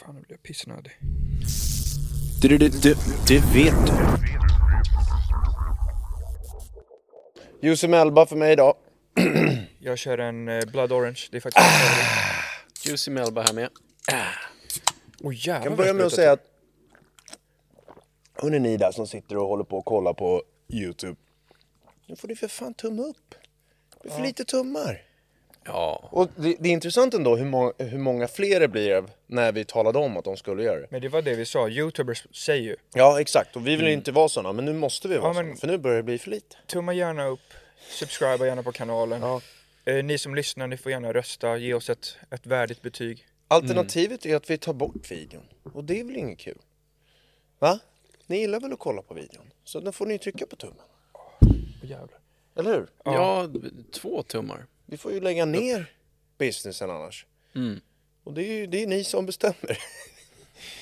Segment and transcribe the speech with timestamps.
[0.00, 0.92] Fan, nu blir jag pissnödig.
[2.42, 2.94] Du, du, du, du,
[3.28, 3.92] det vet du.
[7.68, 8.74] Jussi Melba för mig idag.
[9.78, 12.88] Jag kör en eh, Blood Orange, det är faktiskt ah.
[12.88, 13.68] Juicy Melba här med.
[15.20, 16.44] Åh jävlar Jag kan börja med att säga att
[18.34, 21.16] Hörrni ni där som sitter och håller på och kollar på Youtube.
[22.06, 23.34] Nu får ni för fan tumme upp.
[24.02, 25.07] Det är för lite tummar.
[25.68, 26.08] Ja.
[26.12, 29.64] Och det, det är intressant ändå hur, må, hur många fler det blev när vi
[29.64, 30.86] talade om att de skulle göra det.
[30.90, 34.12] Men det var det vi sa, youtubers säger ju Ja exakt, och vi vill inte
[34.12, 36.30] vara sådana, men nu måste vi vara Ja, såna, för nu börjar det bli för
[36.30, 36.56] lite.
[36.66, 37.54] Tumma gärna upp,
[37.90, 39.22] subscriba gärna på kanalen.
[39.22, 39.40] Ja.
[39.84, 43.26] Eh, ni som lyssnar, ni får gärna rösta, ge oss ett, ett värdigt betyg.
[43.48, 46.58] Alternativet är att vi tar bort videon, och det är väl inget kul?
[47.58, 47.78] Va?
[48.26, 49.50] Ni gillar väl att kolla på videon?
[49.64, 50.76] Så då får ni trycka på tummen.
[51.12, 51.48] Åh
[51.82, 52.18] jävlar.
[52.56, 52.86] Eller hur?
[53.04, 53.48] ja,
[53.92, 54.66] två tummar.
[54.90, 55.92] Vi får ju lägga ner
[56.38, 57.26] businessen annars.
[57.54, 57.80] Mm.
[58.24, 59.56] Och det är ju det är ni som bestämmer.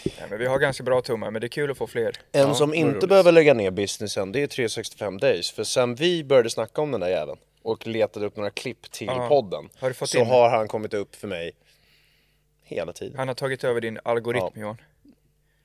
[0.05, 2.17] Nej, men vi har ganska bra tummar, men det är kul att få fler.
[2.33, 3.09] En som vad inte roligt.
[3.09, 5.51] behöver lägga ner businessen, det är 365 days.
[5.51, 9.07] För sen vi började snacka om den där jäveln och letade upp några klipp till
[9.07, 9.29] Ja.
[9.29, 9.69] podden.
[9.79, 11.53] Har du fått så in- har han kommit upp för mig
[12.63, 13.17] hela tiden.
[13.19, 14.61] Han har tagit över din algoritm Ja.
[14.61, 14.81] Johan.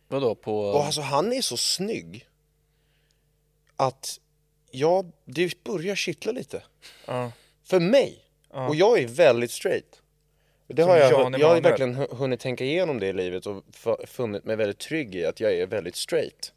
[0.08, 0.60] Vadå på...
[0.62, 2.28] Och alltså han är så snygg.
[3.76, 4.20] Att,
[4.72, 6.64] ja, det börjar kittla lite.
[7.06, 7.32] Ja.
[7.64, 8.20] För mig.
[8.54, 8.68] Ja.
[8.68, 10.02] Och jag är väldigt straight.
[10.68, 13.64] Det har jag, jag har verkligen hu- hunnit tänka igenom det i livet och
[14.08, 16.54] funnit mig väldigt trygg i att jag är väldigt straight.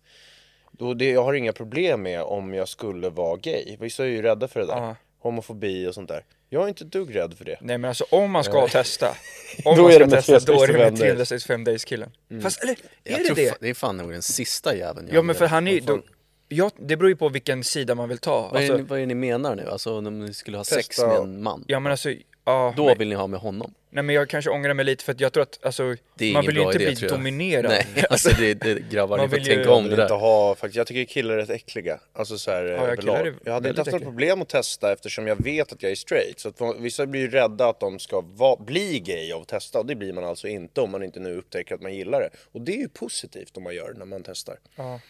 [0.72, 3.77] Då det, jag har inga problem med om jag skulle vara gay.
[3.81, 4.77] Vissa är ju rädda för det där.
[4.77, 4.97] Ja.
[5.19, 6.25] Homofobi och sånt där.
[6.49, 7.59] Jag är inte dugg rädd för det.
[7.60, 9.06] Nej men alltså om man ska testa,
[9.65, 10.99] om Då man ska testa då är det med 365 days.
[10.99, 12.11] 365 days killen.
[12.43, 12.72] Fast eller,
[13.05, 13.56] är jag det det?
[13.61, 16.03] det är fan nog den sista jäveln jag Ja men för han är då,
[16.54, 18.41] ja, det beror ju på vilken sida man vill ta.
[18.41, 19.69] Vad är, Alltså, det, vad är det ni menar nu?
[19.69, 21.65] Alltså om ni skulle ha sex Testa- med en man?
[21.69, 22.10] ja men alltså,
[22.44, 22.75] ja.
[22.76, 23.75] Då men, vill ni ha med honom?
[23.91, 26.32] nej men jag kanske ångrar mig lite för att jag tror att, alltså, Det är
[26.32, 27.10] man vill ju inte idé, bli jag.
[27.10, 27.70] dominerad.
[27.70, 30.09] Nej, alltså det, det grabbar, Man ni får vill ju- tänka Jag om det inte
[30.09, 30.14] där.
[30.16, 31.98] ha, faktiskt, jag tycker killar är rätt äckliga.
[32.12, 35.26] Alltså så här, Ja, killar är Jag hade inte haft något problem att testa eftersom
[35.26, 36.41] jag vet att jag är straight.
[36.41, 39.78] Så att vissa blir ju rädda att de ska va, bli gay av att testa
[39.78, 42.28] och det blir man alltså inte om man inte nu upptäcker att man gillar det.
[42.53, 44.56] Och det är ju positivt om man gör det när man testar.
[44.76, 45.00] Ja.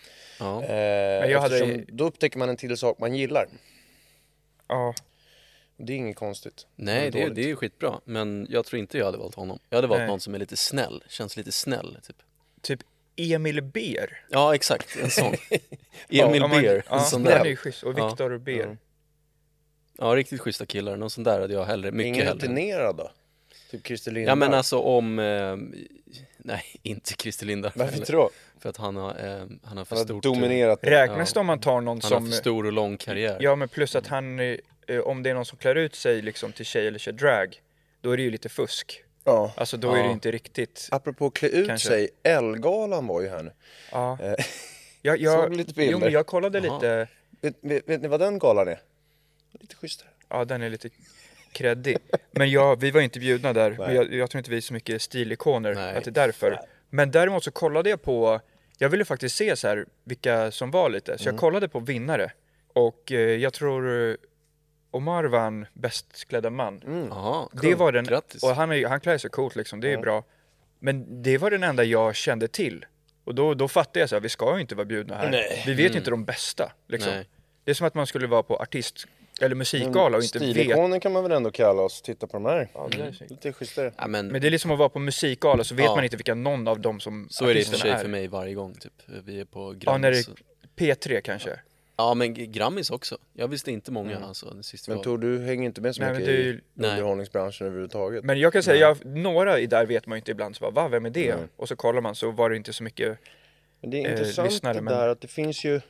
[0.45, 0.63] Ja.
[0.65, 3.49] Eh, jag hade- eftersom Då upptäcker man en till sak man gillar.
[4.69, 4.95] ja.
[5.77, 6.67] Det är inget konstigt.
[6.77, 7.35] Nej, det, är- dåligt.
[7.37, 8.01] det är ju skitbra.
[8.05, 9.59] Men jag tror inte jag hade valt honom.
[9.71, 10.07] Jag hade valt Nej.
[10.09, 12.17] någon som är lite snäll, känns lite snäll typ.
[12.63, 12.81] Typ
[13.17, 14.25] Emil Ber.
[14.31, 15.25] Ja, exakt, en sån.
[15.51, 15.61] Emil
[16.09, 17.45] ja, men- Beer, Ja, en sån han är där.
[17.47, 17.83] ju schysst.
[17.83, 18.09] Och Ja.
[18.09, 18.79] Viktor Ber.
[19.99, 20.97] Ja, riktigt schyssta killar.
[20.97, 22.39] Någon sån där hade jag hellre, mycket Ingen hellre.
[22.45, 23.11] rutinerad då?
[23.71, 24.31] Typ Christer Lindberg?
[24.31, 25.57] Ja men alltså om, eh,
[26.47, 27.73] nej inte Christer Lindar.
[27.77, 28.31] Varför inte då?
[28.59, 30.91] För att han har, eh, han har för Han har stort, dominerat det.
[30.91, 31.35] Räknas Ja.
[31.35, 32.27] det om man tar någon han har som...
[32.31, 33.37] för stor och lång karriär.
[33.41, 34.57] Ja men plus att han, eh,
[34.89, 37.61] eh, om det är någon som klär ut sig liksom till tjej eller kör drag,
[38.01, 39.03] då är det ju lite fusk.
[39.25, 39.53] Ja.
[39.57, 40.13] Alltså då är det Ja.
[40.13, 41.89] inte riktigt, Apropå klä ut Kanske.
[41.89, 43.51] sig, Ellegalan var ju här nu.
[43.93, 44.19] ja.
[44.23, 44.35] Eh,
[45.03, 45.93] Jag, jag, såg lite bilder.
[45.93, 46.75] Jo men jag kollade Jaha.
[46.75, 47.09] lite,
[47.41, 48.81] Vet, vet, vet ni vad den galan är?
[49.61, 50.09] Lite schysstare.
[50.29, 50.91] ja den är lite
[51.55, 51.97] kreddig.
[52.31, 54.73] Men jag, vi var inte bjudna där, men jag, jag tror inte vi är så
[54.75, 55.97] mycket stilikoner, Nej.
[55.97, 56.61] att det är därför.
[56.91, 58.41] Men däremot så kollade jag på,
[58.79, 62.33] jag ville faktiskt se så här vilka som var lite, så jag kollade på vinnare.
[62.73, 64.15] Och eh, jag tror eh,
[64.91, 67.07] Omar vann bäst klädda man.
[67.11, 67.75] Jaha, Det cool.
[67.75, 68.43] var den, Grattis.
[68.43, 70.25] och han, är, han klär sig coolt liksom, det är bra.
[70.79, 72.87] Men det var den enda jag kände till.
[73.25, 75.31] Och då, då fattade jag så här, vi ska ju inte vara bjudna här.
[75.31, 75.63] Nej.
[75.67, 76.73] Vi vet ju inte de bästa.
[76.89, 77.13] Liksom.
[77.13, 77.29] Nej.
[77.65, 79.07] Det är som att man skulle vara på artist
[79.41, 80.51] eller musikgala och inte vet.
[80.51, 82.69] Stilikoner kan man väl ändå kalla oss, titta på de här.
[82.75, 83.31] Ja, det är snyggt.
[83.31, 83.93] Lite schysstare.
[83.99, 85.95] Ja, men, Men det är liksom att vara på musikgala så vet Ja.
[85.95, 88.09] man inte vilka någon av dem som så är det i och för sig för
[88.09, 88.93] mig varje gång typ.
[89.25, 90.29] Vi är på Ja, när det Grammis.
[90.29, 91.51] är P3 kanske.
[91.97, 93.19] Ja men G- Grammis också.
[93.33, 95.05] Jag visste inte många alltså den sista Men var.
[95.05, 98.25] Tor, du hänger inte med så Nej, men mycket är i underhållningsbranschen överhuvudtaget.
[98.25, 100.71] Men jag kan säga, jag, några i där vet man ju inte ibland, så bara,
[100.71, 101.35] va, vem är det?
[101.37, 101.45] Nej.
[101.57, 103.19] Och så kollar man så var det inte så mycket,
[103.81, 105.81] Men det är eh, intressant lyssnare, det men- där att det finns ju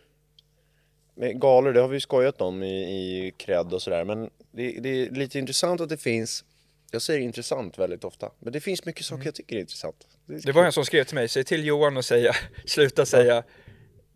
[1.16, 2.82] galor, det har vi skojat om i,
[3.26, 6.44] i cred och sådär, men det, det är lite intressant att det finns
[6.90, 9.96] jag säger intressant väldigt ofta, men det finns mycket saker jag tycker är intressant.
[10.28, 12.32] är det var en som skrev till mig, säg till Johan och säga,
[12.66, 13.42] sluta säga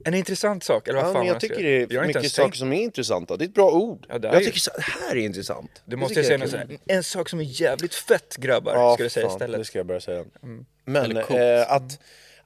[0.05, 2.43] En intressant sak, eller vad Ja, fan men jag tycker det är Jag mycket saker
[2.49, 3.37] tänkt- som är intressanta.
[3.37, 4.07] Det är ett bra ord.
[4.09, 5.71] Ja, det är jag ju- tycker så, det här är intressant.
[5.85, 6.79] Du Det måste säga jag något är så kul.
[6.87, 9.49] här, en sak som är jävligt fett grabbar, Ja, ska du säga fan, istället.
[9.49, 9.59] Mm.
[9.61, 10.25] det ska jag börja säga.
[10.85, 11.41] Men Eller coolt.
[11.41, 12.01] eh, att,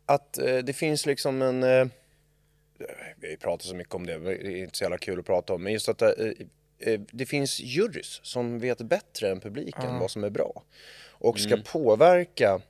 [0.06, 1.62] att eh, det finns liksom en...
[1.62, 1.86] Eh,
[3.20, 5.18] vi har ju pratat så mycket om det, men det är inte så jävla kul
[5.18, 5.62] att prata om.
[5.62, 6.08] Men just att eh,
[6.78, 10.62] eh, det finns jurys som vet bättre än publiken vad som är bra.
[11.10, 11.62] Och ska Mm.
[11.64, 12.60] påverka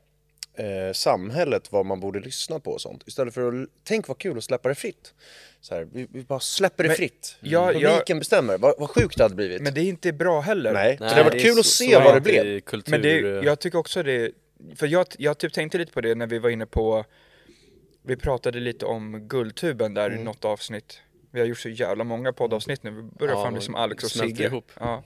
[0.54, 3.02] eh, samhället vad man borde lyssna på och sånt.
[3.08, 5.14] Istället för att, tänk vad kul att släppa det fritt.
[5.60, 7.36] Så här, vi, vi bara släpper det Men- fritt.
[7.40, 9.62] Ja, Publiken jag- bestämmer, vad, vad sjukt det hade blivit.
[9.62, 10.72] Men det är inte bra heller.
[10.72, 12.60] Nej, Nej, det har varit kul att så- se så vad det blev.
[12.60, 14.32] Kultur, Men det, eh, jag tycker också det,
[14.76, 17.04] för jag, jag typ tänkte lite på det när vi var inne på,
[18.02, 20.20] vi pratade lite om Guldtuben där Mm.
[20.20, 21.00] i något avsnitt.
[21.30, 24.04] Vi har gjort så jävla många poddavsnitt nu, vi börjar Ja, fan bli som Alex
[24.04, 24.44] och Sigge.
[24.44, 24.72] ihop.
[24.80, 25.02] Ja.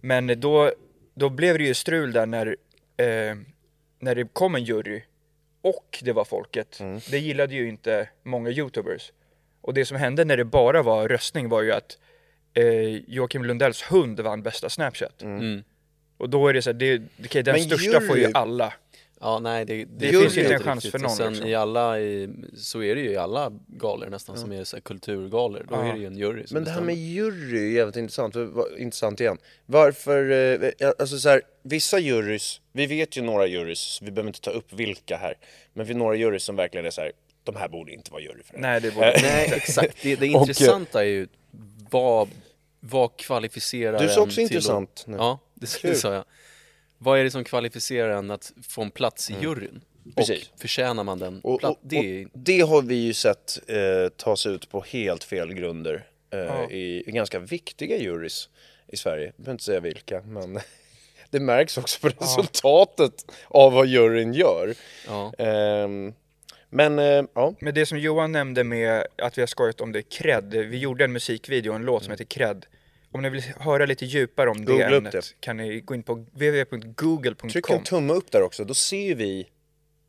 [0.00, 0.72] Men då,
[1.14, 2.46] då blev det ju strul där när,
[2.96, 3.36] eh,
[3.98, 5.02] när det kom en jury
[5.62, 6.80] och det var folket.
[6.80, 7.00] Mm.
[7.10, 9.12] Det gillade ju inte många youtubers.
[9.60, 11.98] Och det som hände när det bara var röstning var ju att
[12.54, 12.64] eh,
[13.10, 15.22] Joakim Lundells hund vann bästa Snapchat.
[15.22, 15.62] Mm.
[16.16, 18.72] Och då är det så här, det, okej, den Men största får ju jury- alla.
[19.24, 20.90] Ja, nej, det, det, finns finns ju inte en chans riktigt.
[20.90, 21.48] för någon, Och sen liksom.
[21.48, 24.80] i alla, i, så är det ju i alla galor nästan som är så här
[24.80, 25.66] kulturgalor.
[25.68, 25.84] Då Ja.
[25.84, 28.36] är det ju en jury som Men det här med jury är jävligt intressant,
[28.78, 29.38] intressant igen.
[29.66, 34.28] Varför, eh, ja, alltså så här, vissa jurys, vi vet ju några jurys, vi behöver
[34.28, 35.34] inte ta upp vilka här.
[35.72, 37.12] Men vi har några jurys som verkligen är så här,
[37.44, 38.60] de här borde inte vara jury för det.
[38.60, 39.96] Nej, det var Nej, exakt.
[40.02, 41.28] Det, det eh, intressanta är ju
[41.90, 42.28] vad,
[42.80, 45.16] vad kvalificerar Du sa också intressant Att, nu.
[45.16, 46.24] ja, det, det sa jag.
[47.02, 49.68] Vad är det som kvalificerar en att få en plats i juryn?
[50.04, 50.14] Mm.
[50.16, 50.50] Precis.
[50.54, 51.74] Och förtjänar man den Och, plats?
[51.76, 55.54] och, Det är och det har vi ju sett eh, tas ut på helt fel
[55.54, 56.70] grunder eh, Ja.
[56.70, 58.48] i, i ganska viktiga jurys
[58.88, 59.24] i Sverige.
[59.24, 60.58] Jag behöver inte säga vilka, men
[61.30, 64.74] det märks också på resultatet av vad juryn gör.
[65.06, 65.32] ja.
[65.38, 66.14] Ehm,
[66.74, 70.02] men eh, ja, Men det som Johan nämnde med att vi har skojat om det,
[70.02, 70.54] cred.
[70.54, 72.66] Vi gjorde en musikvideo, en låt som heter cred.
[73.12, 75.22] Om ni vill höra lite djupare om det Googla ämnet det.
[75.40, 77.76] kan ni gå in på tryck www.google.com.
[77.76, 79.48] en tumme upp där också, då ser vi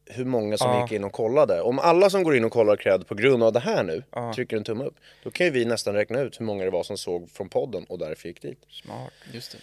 [0.05, 0.81] hur många som Ja.
[0.81, 1.61] gick in och kollade.
[1.61, 4.33] Om alla som går in och kollar cred på grund av det här nu Ja.
[4.33, 6.83] trycker en tumme upp, då kan ju vi nästan räkna ut hur många det var
[6.83, 8.59] som såg från podden och därför gick dit.
[8.69, 9.13] Smart.
[9.33, 9.57] Just det.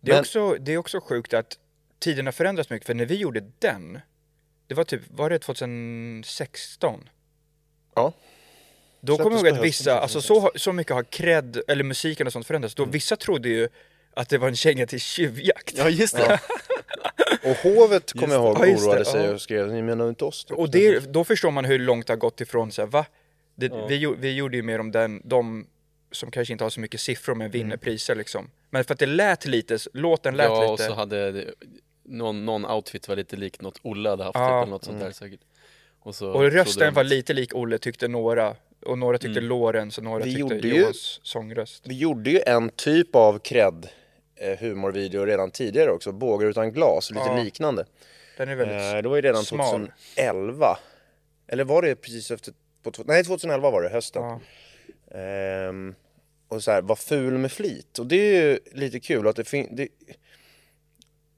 [0.00, 1.58] Det är, Men- också, det är också sjukt att
[1.98, 3.98] tiderna förändras mycket, för när vi gjorde den,
[4.66, 7.08] det var typ, var det 2016?
[7.94, 8.12] Ja.
[9.00, 12.32] Då kommer jag ihåg att vissa, alltså så, så mycket har cred, eller musiken och
[12.32, 12.88] sånt förändrats, Mm.
[12.88, 13.68] då vissa trodde ju
[14.14, 15.74] att det var en känga till tjuvjakt.
[15.78, 16.40] Ja, just det.
[17.44, 19.32] Och hovet kommer jag ihåg Ja, just det, oroade sig ja.
[19.34, 20.44] och skrev, ni menar inte oss?
[20.48, 23.06] då?" Och det, då förstår man hur långt det har gått ifrån så här, va?
[23.54, 25.66] Det, vi, gjo- vi gjorde ju mer om den, de
[26.12, 28.50] som kanske inte har så mycket siffror men vinner priser liksom.
[28.70, 30.84] Men för att det lät lite, låten lät Ja, och lite.
[30.86, 31.44] så hade det,
[32.04, 34.46] någon, någon outfit var lite lik något Olle hade haft Ja.
[34.48, 35.40] typ, eller något sånt där säkert.
[36.02, 38.56] Och, så Och rösten var lite lik Olle tyckte några.
[38.86, 41.84] Och några tyckte Lorenz och några Vi tyckte gjorde ju- Johans sångröst.
[41.86, 43.88] Vi gjorde ju en typ av cred
[44.36, 47.42] eh, humorvideo redan tidigare också, Bågar utan glas, lite Ja.
[47.42, 47.84] liknande.
[48.36, 49.70] Den är väldigt Eh, det var ju redan smal.
[50.16, 50.78] 2011.
[51.48, 54.22] Eller var det precis efter, på, nej 2011 var det, hösten.
[54.22, 54.40] Ja.
[55.18, 55.94] Ehm,
[56.48, 57.98] och så här, var ful med flit.
[57.98, 59.68] Och det är ju lite kul att det finns...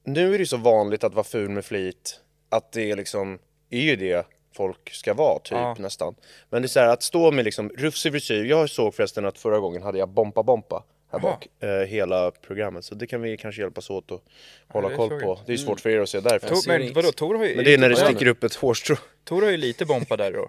[0.05, 2.19] Nu är det ju så vanligt att vara ful med flit,
[2.49, 3.39] att det är liksom,
[3.69, 5.75] är ju det folk ska vara typ Ja.
[5.79, 6.15] nästan.
[6.49, 8.43] Men det är så här att stå med liksom rufsig frisyr.
[8.43, 11.31] Jag såg förresten att förra gången hade jag Bompa Bompa här Jaha.
[11.31, 12.85] bak, eh, hela programmet.
[12.85, 14.21] Så det kan vi kanske hjälpas åt att
[14.67, 15.15] hålla det koll på.
[15.21, 15.39] jag.
[15.45, 16.47] Det är svårt för er att se därför.
[16.47, 18.55] Tor, ser men vadå, Tor har ju, Men det är när det sticker upp ett
[18.55, 18.95] hårstrå.
[19.23, 20.47] Tor har ju lite bompa där då.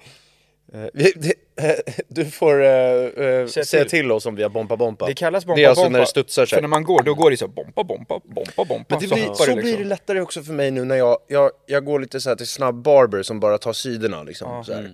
[0.73, 1.75] Eh, eh,
[2.09, 3.91] Du får eh, eh, Säg säga till.
[3.91, 5.07] till oss om vi har Bompa Bompa.
[5.07, 5.93] Det kallas bompa Det är alltså bompa.
[5.93, 8.65] när det studsar så För när man går, då går det så bompa bompa, bompa
[8.65, 8.85] bompa.
[8.89, 9.83] Men det blir, hoppar så det blir liksom.
[9.83, 12.47] det lättare också för mig nu när jag, jag, jag går lite så här till
[12.49, 14.65] snabb barber som bara tar sidorna liksom.
[14.65, 14.91] Så här.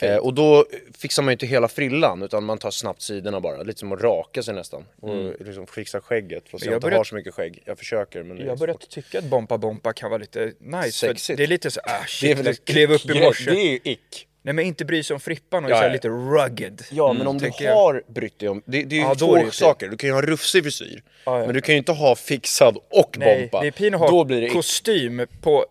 [0.00, 0.66] Eh, och då
[0.98, 4.00] fixar man ju inte hela frillan utan man tar snabbt sidorna bara, lite som att
[4.02, 4.84] raka sig nästan.
[5.00, 7.62] Och liksom fixa skägget, fast jag, jag inte börjat- har så mycket skägg.
[7.66, 10.92] Jag försöker men Jag har börjat tycka att bompa bompa kan vara lite nice.
[10.92, 11.36] Sexigt.
[11.36, 13.50] Det är lite så, ah Det är shit, väl en klev upp i morse.
[13.50, 14.28] Det är ju ick.
[14.46, 15.92] Nej men inte bry sig om frippan och Ja, ja.
[15.92, 16.82] lite rugged.
[16.90, 17.74] Ja men om du tänker jag.
[17.74, 19.88] har brytt dig om, det, det är ju Ja, två är saker.
[19.88, 21.46] Du kan ju ha rufsig frisyr, Ja, ja.
[21.46, 23.60] men du kan ju inte ha fixad och Nej, bompa.
[23.60, 24.52] det är pin att ha Då blir det ick.
[24.52, 25.66] kostym på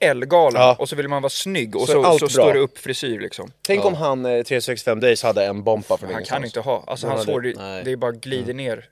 [0.00, 0.76] Elgalan Ja.
[0.78, 3.50] och så vill man vara snygg och Så så, så, står det upp frisyr liksom.
[3.66, 6.36] Tänk om han eh, 365 Days hade en bompa från Han ingenstans.
[6.38, 7.52] kan inte ha, alltså Han hans hår, det,
[7.84, 8.56] det är bara glider Mm.
[8.56, 8.88] ner.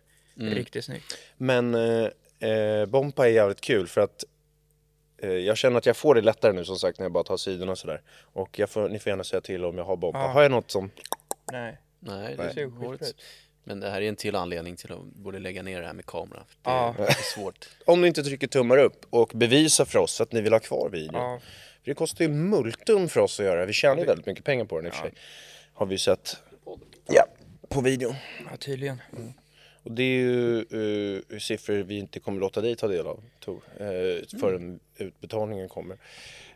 [0.54, 1.18] Riktigt snyggt.
[1.36, 1.80] Men eh,
[2.50, 4.24] eh, bompa är jävligt kul för att
[5.24, 7.76] jag känner att jag får det lättare nu som sagt när jag bara tar sidorna
[7.76, 8.02] sådär.
[8.22, 10.18] Och jag får, ni får gärna säga till om jag har bompa.
[10.18, 10.26] Ja.
[10.26, 10.90] Har jag något som...
[11.52, 11.78] Nej.
[12.00, 13.16] Nej, Det ser ju är skitbra ut.
[13.64, 16.06] Men det här är en till anledning till att borde lägga ner det här med
[16.06, 16.42] kamera.
[16.48, 16.94] För det Ja.
[16.98, 17.68] är svårt.
[17.86, 20.88] Om ni inte trycker tummar upp och bevisar för oss att ni vill ha kvar
[20.88, 21.14] videon.
[21.14, 21.40] Ja.
[21.82, 23.66] För det kostar ju multum för oss att göra.
[23.66, 25.12] Vi tjänar ju väldigt mycket pengar på den i och för sig.
[25.74, 26.36] har vi sett
[27.06, 27.26] ja,
[27.68, 28.14] på videon.
[28.50, 29.00] Ja, tydligen.
[29.84, 33.60] Och det är ju eh, siffror vi inte kommer låta dig ta del av Tor,
[33.80, 35.96] uh, förrän utbetalningen kommer.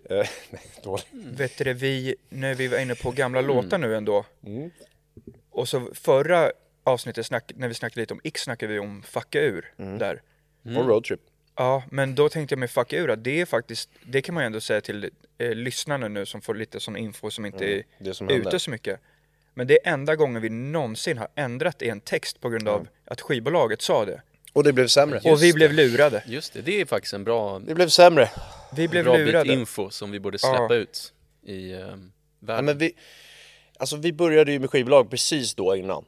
[0.04, 0.16] Eh,
[0.50, 1.06] nej, dåligt.
[1.12, 4.24] Vet du vi, när vi var inne på gamla låtar nu ändå.
[5.50, 6.52] Och så förra
[6.84, 10.22] avsnittet, snack, när vi snackade lite om X, snackade vi om Fucka ur där.
[10.62, 11.20] Och roadtrip.
[11.56, 14.44] Ja, men då tänkte jag med Fucka ur att det är faktiskt, det kan man
[14.44, 17.82] ju ändå säga till eh, lyssnarna nu som får lite sån info som inte är
[17.98, 18.58] det som ute händer.
[18.58, 19.00] så mycket.
[19.58, 22.88] Men det är enda gången vi någonsin har ändrat i en text på grund av
[23.04, 24.22] att skivbolaget sa det.
[24.52, 25.20] Och det blev sämre.
[25.32, 26.22] och vi blev lurade.
[26.26, 28.30] Just det, det är faktiskt en bra, Det blev sämre.
[28.76, 29.52] Vi blev bra bit lurade.
[29.52, 30.74] info som vi borde släppa Ja.
[30.74, 31.12] ut
[31.46, 31.86] i Ja,
[32.40, 32.64] världen.
[32.64, 32.92] men vi,
[33.78, 36.04] alltså vi började ju med skivbolag precis då innan.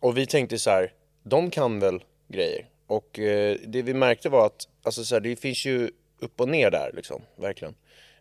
[0.00, 0.92] Och vi tänkte så här,
[1.22, 2.66] de kan väl grejer.
[2.86, 6.48] Och eh, det vi märkte var att, alltså så här, det finns ju upp och
[6.48, 7.74] ner där liksom, verkligen.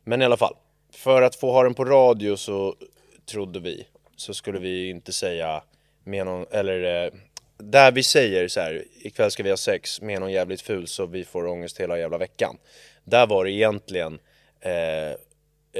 [0.03, 0.55] Men i alla fall,
[0.93, 2.75] för att få ha den på radio så
[3.25, 5.63] trodde vi, så skulle vi inte säga
[6.03, 7.11] med någon, eller eh,
[7.57, 11.05] där vi säger så här, ikväll ska vi ha sex med någon jävligt ful så
[11.05, 12.57] vi får ångest hela jävla veckan.
[13.03, 14.19] Där var det egentligen
[14.61, 15.15] eh,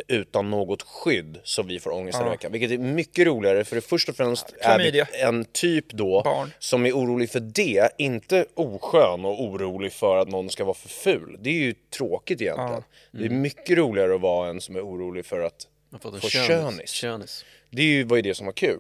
[0.08, 2.52] utan något skydd så vi får ångest hela veckan.
[2.52, 5.08] Vilket är mycket roligare för det först och främst är Klamydia.
[5.12, 6.52] vi en typ då Barn.
[6.60, 10.90] som är orolig för det, inte oskön och orolig för att någon ska vara för
[10.90, 11.38] ful.
[11.40, 12.84] Det är ju tråkigt egentligen.
[13.12, 15.68] Det är mycket roligare att vara en som är orolig för att
[16.22, 16.90] få könis.
[16.90, 17.46] könis.
[17.76, 18.80] Det var ju det som var kul.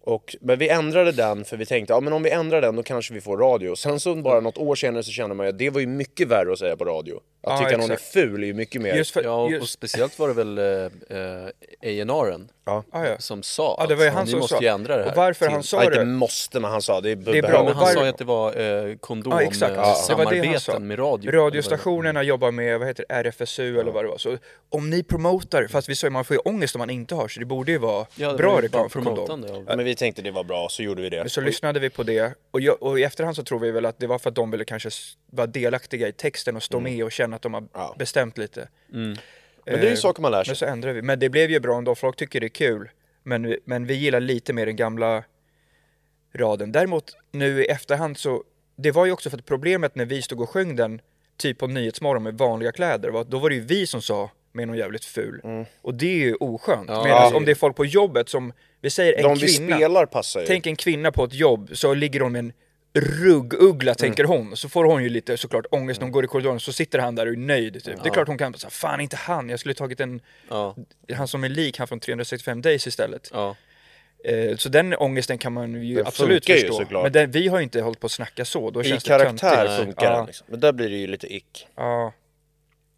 [0.00, 2.82] Och, men vi ändrade den för vi tänkte, ja men om vi ändrar den då
[2.82, 3.76] kanske vi får radio.
[3.76, 6.28] Sen så bara något år senare så kände man ju att det var ju mycket
[6.28, 7.20] värre att säga på radio.
[7.46, 8.94] Att Ja, tycka någon är ful är ju mycket mer...
[8.94, 10.64] Just för, Ja, och just, speciellt var det väl eh,
[11.18, 11.46] eh,
[11.82, 12.84] A&R'en Ja.
[12.92, 13.18] ah, ja.
[13.18, 14.62] som sa ja, det var ju att han ni som måste sa.
[14.62, 15.10] ju ändra det här.
[15.10, 16.04] Och varför till- han sa inte det?
[16.04, 18.18] måste men han sa det, är bra, Ja, behöver men han var- sa ju att
[18.18, 19.76] det var eh, kondom, Ja, exakt.
[19.76, 20.78] Ja, det var det han sa.
[20.78, 21.30] med radio.
[21.30, 24.18] Radiostationerna jobbar med, vad heter det, RFSU eller vad det var.
[24.18, 24.36] Så
[24.68, 27.28] om ni promotar, fast vi sa ju man får ju ångest om man inte har,
[27.28, 29.44] så det borde ju vara Ja, det bra reklam för kondom.
[29.68, 31.28] Ja, men vi tänkte det var bra, så gjorde vi det.
[31.28, 33.98] Så lyssnade vi på det, och, jag, och i efterhand så tror vi väl att
[33.98, 34.90] det var för att de ville kanske
[35.34, 37.70] vara delaktiga i texten och stå med och känna att de har Mm.
[37.74, 37.94] Ja.
[37.98, 38.68] bestämt lite.
[38.88, 39.14] Men
[39.64, 40.56] det är ju Eh, saker man lär Men sig.
[40.56, 41.02] så ändrade vi.
[41.02, 42.90] Men det blev ju bra ändå, folk tycker det är kul.
[43.22, 45.24] Men, vi- men vi gillar lite mer den gamla
[46.34, 46.72] raden.
[46.72, 48.44] Däremot nu i efterhand så,
[48.76, 51.00] det var ju också för att problemet när vi stod och sjöng den,
[51.36, 54.30] typ på Nyhetsmorgon med vanliga kläder, var att då var det ju vi som sa
[54.52, 55.40] med någon jävligt ful.
[55.44, 55.64] Mm.
[55.82, 56.88] Och det är ju oskönt.
[56.90, 57.04] Ja.
[57.04, 60.06] Medan om det är folk på jobbet som, vi säger en De vi kvinna,
[60.46, 62.52] tänk en kvinna på ett jobb, så ligger hon med en
[62.98, 66.60] rugguggla tänker hon, så får hon ju lite såklart ångest när hon går i korridoren,
[66.60, 68.02] så sitter han där och är nöjd typ.
[68.02, 70.20] Det är klart hon kan säga, fan inte han, jag skulle tagit en,
[71.14, 73.30] han som är lik han från 365 days istället.
[74.24, 76.72] Eh, så den ångesten kan man ju Den absolut ju förstå.
[76.74, 77.02] såklart.
[77.02, 79.08] Men den, vi har ju inte hållit på att snacka så, då I känns det
[79.08, 79.84] karaktär töntigt.
[79.84, 80.46] funkar ja, den liksom.
[80.50, 81.66] Men där blir det ju lite ick.
[81.76, 82.12] Ja,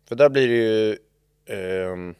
[0.08, 0.96] För där blir det ju
[1.92, 2.14] ehm,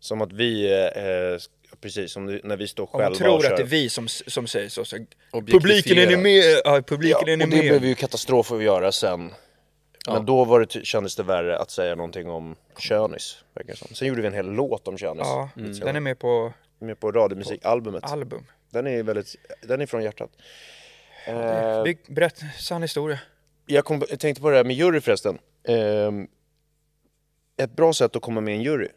[0.00, 1.38] som att vi, eh,
[1.84, 3.50] precis som du- när vi står själva tror och kör.
[3.50, 4.96] att det är vi som, som säger så, så
[5.32, 6.44] publiken är ni med?
[6.64, 7.64] Ja, publiken Ja, är ni och det med?
[7.64, 9.30] blev ju katastrof att göra sen.
[10.06, 10.12] Ja.
[10.12, 13.36] Men då var det, kändes det värre att säga någonting om könis.
[13.54, 13.94] verkar som.
[13.94, 15.20] Sen gjorde vi en hel låt om könis.
[15.26, 15.72] Ja, senare.
[15.84, 18.04] den är med på med på radiomusikalbumet.
[18.04, 18.46] album.
[18.70, 20.30] Den är väldigt, den är från hjärtat.
[21.26, 23.18] Eh, Vi, berätt, sann historia.
[23.66, 25.38] jag, kom, jag tänkte på det här med jury förresten.
[25.68, 26.28] Ehm,
[27.56, 28.88] ett bra sätt att komma med i en jury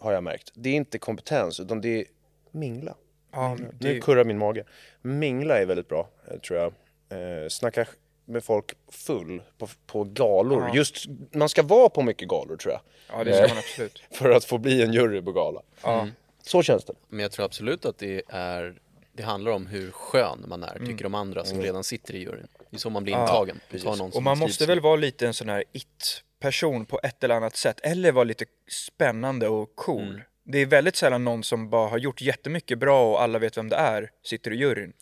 [0.00, 0.50] har jag märkt.
[0.54, 2.04] Det är inte kompetens utan det är
[2.50, 2.94] mingla.
[3.32, 4.64] Ja, det, Nu kurrar min mage.
[5.02, 6.72] Mingla är väldigt bra, eh, tror jag.
[7.08, 7.86] Eh, snacka
[8.24, 10.62] med folk full på, på galor.
[10.62, 10.74] Ja.
[10.74, 12.80] Just, man ska vara på mycket galor tror jag.
[13.08, 14.02] ja, det ska man absolut.
[14.10, 15.62] För att få bli en jury på gala.
[15.82, 16.08] Ja.
[16.42, 16.94] Så känns det.
[17.08, 18.74] Men jag tror absolut att det är
[19.12, 22.48] Det handlar om hur skön man är, tycker de andra som redan sitter i juryn
[22.70, 25.48] Det är så man blir intagen, någon Och man måste väl vara lite en sån
[25.48, 30.02] här it-person på ett eller annat sätt, eller vara lite spännande och cool.
[30.02, 30.20] Mm.
[30.48, 33.68] Det är väldigt sällan någon som bara har gjort jättemycket bra och alla vet vem
[33.68, 34.92] det är, sitter i juryn.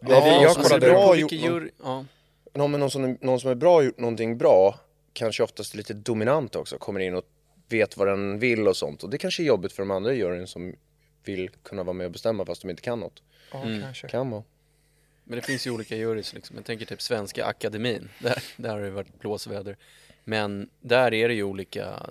[0.00, 2.04] Ja, Nej, vi- jag alltså, kollade bra gjort någon- jury, ja.
[2.52, 4.78] Om någon som, någon som är bra gjort någonting bra
[5.12, 7.24] kanske oftast är lite dominant också, kommer in och
[7.68, 9.02] vet vad den vill och sånt.
[9.02, 10.74] Och det kanske är jobbigt för de andra i juryn som
[11.24, 13.22] vill kunna vara med och bestämma fast de inte kan något.
[13.52, 13.80] Ja, Mm.
[13.82, 14.08] kanske.
[14.08, 14.42] Kan vara.
[15.24, 16.56] Men det finns ju olika jurys liksom.
[16.56, 19.76] Jag tänker typ Svenska Akademin, där, där har det varit blåsväder.
[20.24, 22.10] Men där är det ju olika,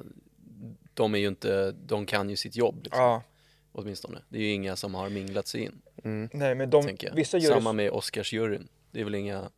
[0.98, 3.24] de är ju inte, de kan ju sitt jobb liksom, Ja,
[3.72, 4.22] åtminstone.
[4.30, 5.82] Det är ju inga som har minglat sig in,
[6.34, 8.68] nej men de, vissa jurys, Samma med Oscarsjuryn.
[8.92, 9.52] Det är väl inga,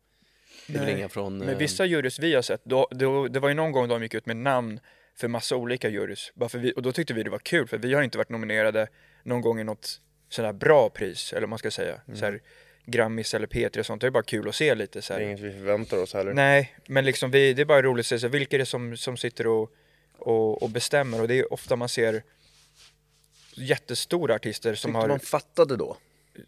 [0.66, 1.38] det är väl inga från...
[1.38, 4.02] men eh, vissa jurys vi har sett, då, då, det var ju någon gång de
[4.02, 4.80] gick ut med namn
[5.16, 6.32] för massa olika jurys.
[6.34, 8.28] Bara för vi, och då tyckte vi det var kul, för vi har inte varit
[8.30, 8.88] nominerade
[9.22, 12.00] någon gång i något sådär här bra pris, eller vad man ska säga.
[12.14, 12.40] Så här,
[12.86, 15.24] Grammis eller P3 och sånt, det är bara kul att se lite så Det här.
[15.26, 16.32] är inget vi förväntar oss heller.
[16.34, 18.96] Nej, men liksom vi, det är bara roligt att se så vilka är det som,
[18.96, 19.70] som sitter och,
[20.20, 22.22] och, och bestämmer och det är ofta man ser
[23.54, 25.96] jättestora artister som Tyckte har, man fattade då?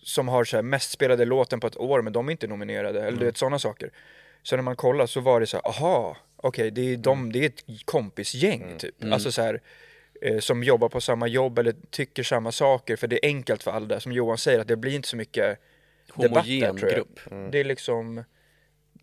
[0.02, 2.99] som har så här mest spelade låten på ett år men de är inte nominerade,
[2.99, 3.19] eller Mm.
[3.19, 3.91] du vet sådana saker.
[4.43, 7.38] Så när man kollar så var det så här, aha, okej det, är de, det
[7.38, 8.79] är ett kompisgäng Mm.
[8.79, 8.95] typ.
[9.12, 9.61] Alltså så här,
[10.23, 13.71] eh, som jobbar på samma jobb eller tycker samma saker för det är enkelt för
[13.71, 14.00] alla.
[14.00, 15.59] Som Johan säger, att det blir inte så mycket
[16.11, 16.99] Homogen tror jag.
[16.99, 17.21] grupp.
[17.52, 18.25] Det är liksom,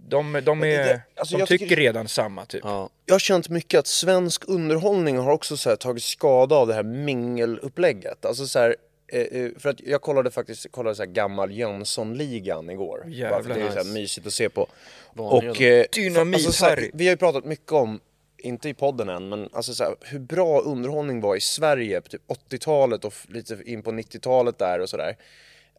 [0.08, 2.62] de, de, är, det- alltså de jag tycker tycker- redan samma typ.
[2.64, 6.68] Ja, Jag har känt mycket att svensk underhållning har också så här tagit skada av
[6.68, 8.26] det här mingelupplägget.
[8.26, 8.76] Alltså så här,
[9.08, 13.04] eh, eh, för att jag kollade faktiskt kollade så här gammal Jönssonligan igår.
[13.08, 13.94] Jävlar, för det är så här nice.
[13.94, 14.68] mysigt att se på.
[15.14, 16.90] Vanliga Och, eh, Dynamit, alltså så här.
[16.94, 18.00] Vi har ju pratat mycket om,
[18.38, 22.10] inte i podden än, men alltså så här, hur bra underhållning var i Sverige på
[22.10, 25.16] typ 80-talet och lite in på 90-talet där och sådär.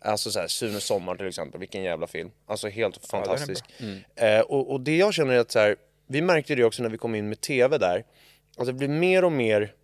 [0.01, 2.31] Alltså såhär, Sune Sommar till exempel, vilken jävla film.
[2.47, 3.65] Alltså helt fantastisk.
[4.17, 5.77] Eh, och, och det jag känner är att så här,
[6.07, 8.05] vi märkte det också när vi kom in med TV där,
[8.57, 9.75] att det blir mer och mer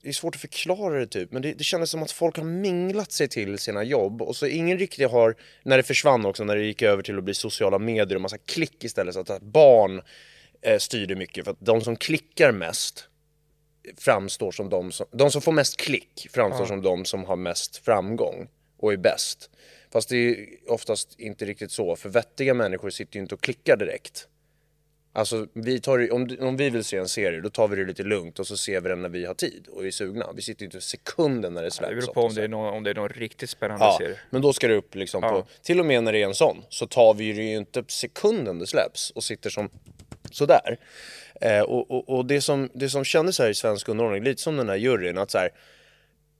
[0.00, 2.44] det är svårt att förklara det typ, men det, det kändes som att folk har
[2.44, 4.22] minglat sig till sina jobb.
[4.22, 7.24] Och så ingen riktigt har, när det försvann också, när det gick över till att
[7.24, 10.02] bli sociala medier och massa klick istället, så att, att barn
[10.62, 13.08] eh, styrde mycket, för att de som klickar mest
[13.98, 17.76] framstår som de som, de som får mest klick framstår som de som har mest
[17.76, 18.48] framgång
[18.78, 19.50] och är bäst.
[19.92, 23.76] Fast det är oftast inte riktigt så, för vettiga människor sitter ju inte och klickar
[23.76, 24.28] direkt.
[25.14, 28.02] Alltså, vi tar, om, om vi vill se en serie, då tar vi det lite
[28.02, 30.32] lugnt och så ser vi den när vi har tid och är sugna.
[30.34, 31.90] Vi sitter inte sekunden när det Det släpps.
[31.90, 34.18] beror upp på om det är någon, om det är någon riktigt spännande Ja, serie.
[34.30, 35.30] men då ska det upp liksom Ja.
[35.30, 37.84] på, till och med när det är en sån, så tar vi det ju inte
[37.88, 39.70] sekunden det släpps och sitter som
[40.32, 40.78] sådär.
[41.40, 44.56] Eh, och och, och det, som, det som kändes här i svensk underhållning, lite som
[44.56, 45.50] den här juryn, att så här,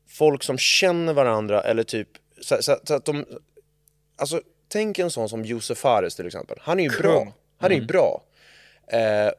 [0.08, 2.08] folk som känner varandra eller typ,
[2.40, 3.24] så, så, så att de,
[4.16, 7.02] alltså tänk en sån som Josef Fares till exempel, han är ju Kung.
[7.02, 8.22] bra, han är ju bra.
[8.86, 9.32] Eh,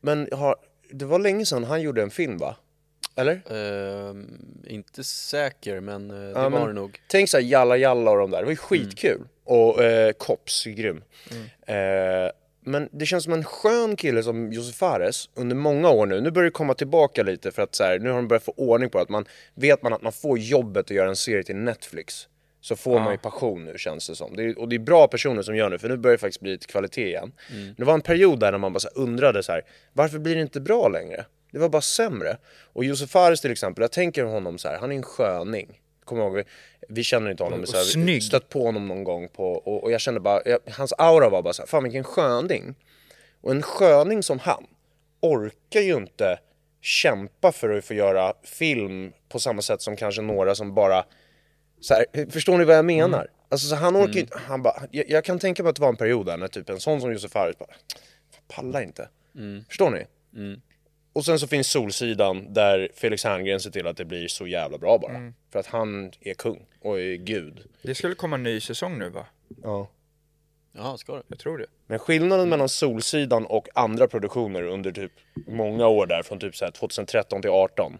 [0.00, 0.56] men har,
[0.90, 2.56] det var länge sedan han gjorde en film va?
[3.16, 3.40] Eller?
[3.50, 7.00] Ehm, inte säker, men eh, det Ja, var men det nog.
[7.08, 9.20] Tänk såhär Jalla Jalla och de där, det var ju skitkul.
[9.44, 11.04] Och eh, Kops, grym.
[11.66, 12.30] Eh,
[12.64, 16.20] men det känns som en skön kille som Josef Fares under många år nu.
[16.20, 18.54] Nu börjar det komma tillbaka lite för att så här, nu har de börjat få
[18.56, 21.56] ordning på att man vet man att man får jobbet att göra en serie till
[21.56, 22.28] Netflix.
[22.60, 24.36] Så får man ju passion nu känns det som.
[24.36, 26.40] Det är, och det är bra personer som gör det för nu börjar det faktiskt
[26.40, 27.32] bli lite kvalitet igen.
[27.76, 30.40] Det var en period där när man bara så undrade så här, varför blir det
[30.40, 31.24] inte bra längre?
[31.52, 32.36] Det var bara sämre.
[32.72, 35.80] Och Josef Fares till exempel, jag tänker honom så här, han är en sköning.
[36.04, 36.44] Kommer ihåg,
[36.94, 38.22] vi, känner inte honom, så här, snygg.
[38.22, 41.42] stött på honom någon gång på, och, och jag kände bara, jag, hans aura var
[41.42, 42.74] bara så här, fan vilken sköning.
[43.40, 44.66] Och en sköning som han
[45.20, 46.38] orkar ju inte
[46.80, 51.04] kämpa för att få göra film på samma sätt som kanske några som bara
[51.80, 53.28] så här, förstår ni vad jag menar?
[53.48, 55.82] Alltså så han orkar ju inte, han bara, jag, jag kan tänka mig att det
[55.82, 59.08] var en period där när typ en sån som Josef Fares bara, "Fan, pallar inte.
[59.68, 60.06] Förstår ni?
[61.12, 64.78] Och sen så finns Solsidan där Felix Herngren ser till att det blir så jävla
[64.78, 65.32] bra bara.
[65.52, 67.62] För att han är kung och är gud.
[67.82, 69.26] Det skulle komma en ny säsong nu va?
[69.62, 69.88] Ja.
[70.72, 71.22] Jaha, ska det?
[71.28, 71.66] Jag tror det.
[71.86, 75.12] Men skillnaden mellan Solsidan och andra produktioner under typ
[75.46, 77.98] många år där, från typ så här 2013 till 18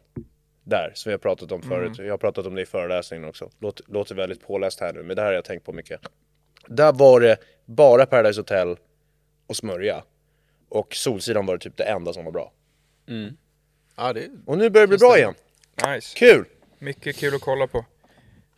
[0.65, 1.99] Där, som vi har pratat om förut.
[1.99, 3.51] Jag har pratat om det i föreläsningen också.
[3.59, 6.01] Låter, låter väldigt påläst här nu, men det här har jag tänkt på mycket.
[6.67, 8.77] Där var det bara Paradise Hotel
[9.47, 10.03] och smörja.
[10.69, 12.53] Och Solsidan var det typ det enda som var bra.
[13.97, 15.35] Ja, det, Och nu börjar det bli bra igen.
[15.87, 16.17] Nice.
[16.19, 16.45] Kul!
[16.79, 17.85] Mycket kul att kolla på.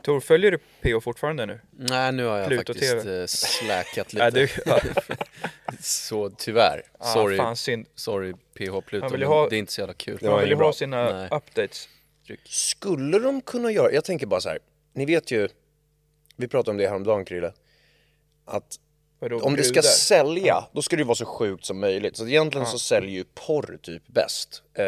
[0.03, 1.61] Tor, följer du PO fortfarande nu?
[1.71, 3.21] nej, nu har jag Pluto faktiskt TV.
[3.21, 4.31] eh, släkat lite.
[4.31, 4.49] du,
[5.81, 6.83] Så tyvärr.
[6.99, 7.87] ah, Sorry, fan synd.
[7.95, 10.19] sorry PH Pluto, men ha- det är inte så jävla kul.
[10.23, 11.29] Man vill ju ha sina Nej.
[11.31, 11.89] updates.
[12.45, 14.59] Skulle de kunna göra, jag tänker bara så här.
[14.93, 15.49] ni vet ju,
[16.37, 17.53] vi pratade om det häromdagen Krille,
[18.45, 18.77] att
[19.18, 22.16] Vadå, om det ska sälja, då ska det vara så sjukt som möjligt.
[22.16, 24.62] Så egentligen så säljer ju porr typ bäst.
[24.74, 24.85] Eh,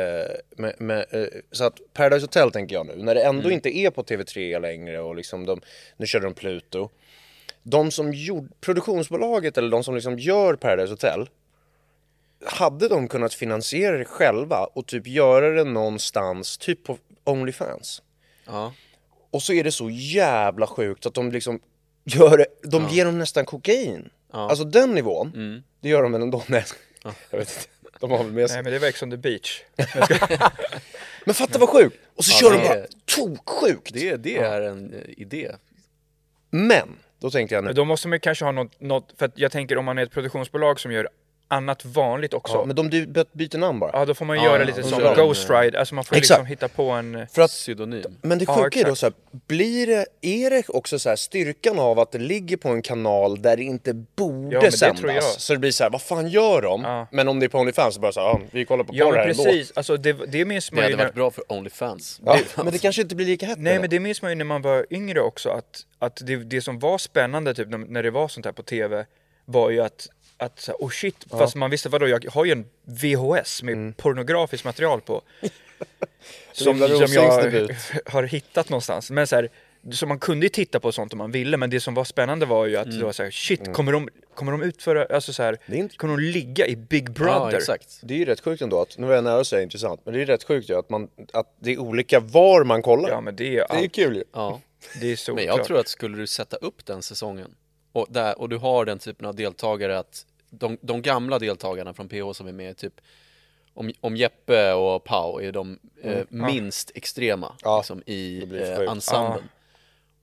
[0.56, 3.90] med, med, eh, så att Paradise Hotel tänker jag nu, när det ändå inte är
[3.90, 5.60] på TV3 längre och liksom de,
[5.96, 6.88] nu kör de Pluto.
[7.62, 11.28] De som gjorde, produktionsbolaget eller de som liksom gör Paradise Hotel,
[12.44, 18.02] hade de kunnat finansiera det själva och typ göra det någonstans, typ på Onlyfans.
[18.46, 18.72] Ja.
[19.30, 21.60] Och så är det så jävla sjukt att de liksom
[22.04, 24.08] gör det, de ger dem nästan kokain.
[24.40, 26.42] Alltså den nivån, det gör de väl ändå?
[26.49, 26.64] Nej,
[27.31, 27.99] jag vet inte.
[28.01, 28.62] De har väl med Nej sig.
[28.62, 29.62] men det var Ex on the beach.
[31.25, 31.96] Men fatta vad sjukt!
[32.16, 33.92] Och så Ja, kör de det bara är- toksjukt!
[33.94, 35.51] Det, det är en eh, idé.
[36.51, 36.88] Men,
[37.20, 39.53] då tänkte jag nu, Men då måste man kanske ha något, något, för att jag
[39.53, 41.09] tänker om man är ett produktionsbolag som gör
[41.48, 42.54] annat vanligt också.
[42.54, 43.90] Ja, men de byt- byter namn bara.
[43.92, 46.28] Ja, då får man Ja, göra ja, lite som Ghost Ride, alltså man får Exakt.
[46.40, 47.26] liksom hitta på en...
[47.32, 48.02] För att Pseudonym.
[48.22, 49.12] Men det Ja, sjuka är då så här,
[49.46, 53.42] blir det, är det också så här styrkan av att det ligger på en kanal
[53.42, 55.42] där det inte borde Ja, det sändas?
[55.42, 56.82] Så det blir så här, vad fan gör de?
[56.82, 57.06] Ja.
[57.12, 59.04] Men om det är på Onlyfans så bara så här, ja, vi kollar på Ja
[59.04, 59.44] porr men här ändå.
[59.44, 62.20] precis, alltså det, det minns Det man ju hade när, varit bra för Onlyfans.
[62.24, 63.96] Ja, men det kanske inte blir lika hett Nej med men det.
[63.96, 66.98] det minns man ju när man var yngre också att, att det, det som var
[66.98, 69.04] spännande typ när det var sånt här på TV
[69.44, 72.53] var ju att att så här, oh shit, fast man visste vadå, jag har ju
[72.53, 73.92] en VHS med Mm.
[73.92, 75.22] pornografiskt material på.
[76.53, 77.70] som, som jag
[78.07, 79.11] har hittat någonstans.
[79.11, 79.49] Men så här,
[79.92, 82.46] så man kunde ju titta på sånt om man ville, men det som var spännande
[82.46, 85.42] var ju att det var så här, shit, kommer de, kommer de utföra, alltså så
[85.42, 85.61] här, Mm.
[85.66, 87.51] Det är inte- kommer de ligga i Big Brother?
[87.53, 87.99] Ja, exakt.
[88.03, 90.14] Det är ju rätt sjukt ändå att, nu var jag nära att säga intressant, men
[90.14, 93.09] det är ju rätt sjukt ju att, man, att det är olika var man kollar.
[93.11, 94.25] Ja men det är, det är allt, kul ju.
[94.33, 94.61] Ja.
[95.01, 97.51] det är så Men jag tror att skulle du sätta upp den säsongen
[97.96, 102.09] och, där, och du har den typen av deltagare att de, de gamla deltagarna från
[102.09, 103.00] PH som är med, typ
[103.74, 109.48] om, om Jeppe och Pau är de eh, minst extrema Ja, liksom, i eh, ensemblen.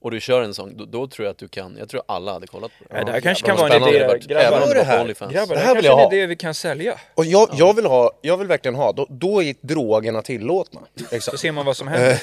[0.03, 2.33] Och du kör en sån, då, då tror jag att du kan, jag tror alla
[2.33, 2.97] hade kollat på det.
[2.97, 4.17] Ja, det här kanske kan vara en idé.
[4.27, 5.05] det Även om Gör det här.
[5.05, 6.13] Grabbar, Det det här vill jag är en ha.
[6.13, 6.99] idé vi kan sälja.
[7.15, 10.81] Och jag, jag, vill ha, jag vill verkligen ha, då, då är drogerna tillåtna.
[11.09, 11.39] Så Exakt.
[11.39, 12.21] ser man vad som händer.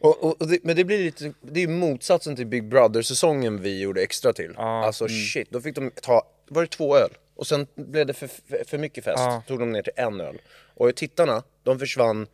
[0.00, 3.80] Och, och, och det, men det blir lite, det är motsatsen till Big Brother-säsongen vi
[3.80, 4.52] gjorde extra till.
[4.56, 4.84] Ja.
[4.86, 7.10] Alltså shit, då fick de ta, var det två öl?
[7.36, 9.42] Och sen blev det för, för, för mycket fest, Ja.
[9.48, 10.38] tog de ner till en öl.
[10.74, 12.26] Och tittarna, de försvann,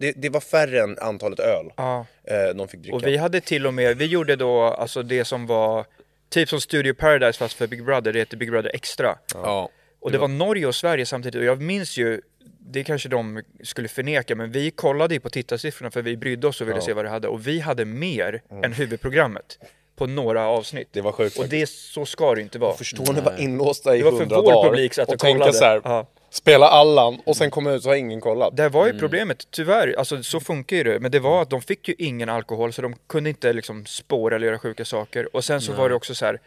[0.00, 2.06] det, det var färre än antalet öl Ja.
[2.24, 2.96] eh, de fick dricka.
[2.96, 5.84] Och vi hade till och med, vi gjorde då alltså det som var
[6.28, 9.18] typ som Studio Paradise fast för Big Brother, det heter Big Brother Extra.
[9.34, 9.68] Ja.
[10.00, 12.20] Och det var Norge och Sverige samtidigt och jag minns ju,
[12.58, 16.60] det kanske de skulle förneka, men vi kollade ju på tittarsiffrorna för vi brydde oss
[16.60, 19.58] och ville se vad det hade och vi hade mer än huvudprogrammet
[19.96, 20.88] på några avsnitt.
[20.92, 22.76] Det var sjukt Och det, så ska det inte vara.
[22.76, 25.16] Förstår ni vad inlåsta i Det var för hundra vår dagar publik så att och
[25.16, 25.52] de tänka kollade.
[25.52, 26.06] så här, Ja.
[26.30, 28.56] Spela Allan och sen komma ut så har ingen kollat.
[28.56, 29.00] Det var ju Mm.
[29.00, 32.28] problemet, tyvärr, alltså så funkar ju det, men det var att de fick ju ingen
[32.28, 35.36] alkohol så de kunde inte liksom spåra eller göra sjuka saker.
[35.36, 36.40] Och sen så var det också så här,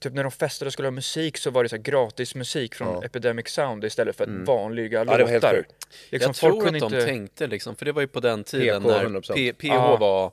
[0.00, 2.74] typ när de festade och skulle ha musik så var det så här gratis musik
[2.74, 5.12] från Epidemic Sound istället för vanliga Mm.
[5.12, 5.56] Ja, det var helt låtar.
[5.56, 5.86] sjukt.
[6.10, 7.06] Liksom, jag tror folk kunde att de inte...
[7.06, 9.34] tänkte liksom, för det var ju på den tiden PH, när 100%.
[9.34, 9.96] P- PH Ja.
[9.96, 10.32] var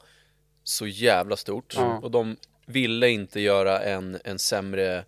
[0.63, 5.03] så jävla stort och de ville inte göra en, en sämre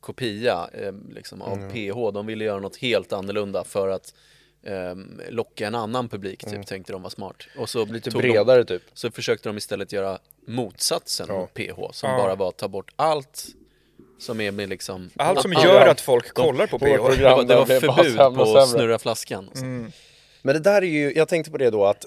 [0.00, 1.70] kopia eh, liksom, av Mm.
[1.70, 2.10] PH.
[2.14, 4.14] De ville göra något helt annorlunda för att
[4.62, 4.94] eh,
[5.28, 6.58] locka en annan publik, Mm.
[6.60, 7.36] typ, tänkte de var smart.
[7.58, 8.82] Och så Lite bredare typ.
[8.86, 11.34] De, så försökte de istället göra motsatsen Ja.
[11.40, 12.16] mot PH, som Ja.
[12.16, 13.46] bara var att ta bort allt
[14.18, 16.84] som är med liksom Allt som gör att folk kollar på PH.
[16.84, 17.16] program.
[17.16, 19.48] det var, det var förbud på att snurra flaskan.
[19.48, 19.64] och så.
[19.64, 19.92] Mm.
[20.42, 22.04] Men det där är ju, jag tänkte på det då att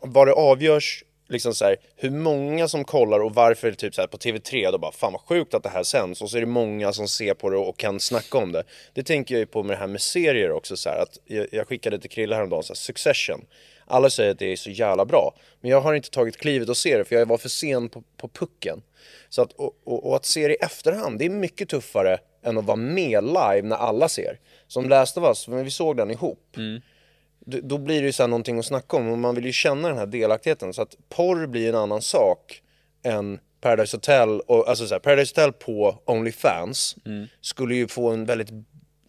[0.00, 4.08] vad det avgörs liksom så här, hur många som kollar och varför typ så här
[4.08, 6.46] på TV3 då bara fan vad sjukt att det här sänds och så är det
[6.46, 8.64] många som ser på det och kan snacka om det.
[8.94, 11.46] Det tänker jag ju på med det här med serier också så här, att jag,
[11.52, 13.46] jag skickade till Krille häromdagen så här, Succession.
[13.86, 16.76] Alla säger att det är så jävla bra, men jag har inte tagit klivet och
[16.76, 18.82] se det för jag var för sen på, på pucken.
[19.28, 22.58] Så att, och, och, och att se det i efterhand, det är mycket tuffare än
[22.58, 24.38] att vara med live när alla ser.
[24.66, 26.80] Som Last of Us, men vi såg den ihop Mm
[27.44, 29.98] då blir det ju så någonting att snacka om och man vill ju känna den
[29.98, 32.62] här delaktigheten så att porr blir en annan sak
[33.02, 36.96] än Paradise Hotel och alltså så här, Paradise Hotel på Onlyfans
[37.40, 38.50] skulle ju få en väldigt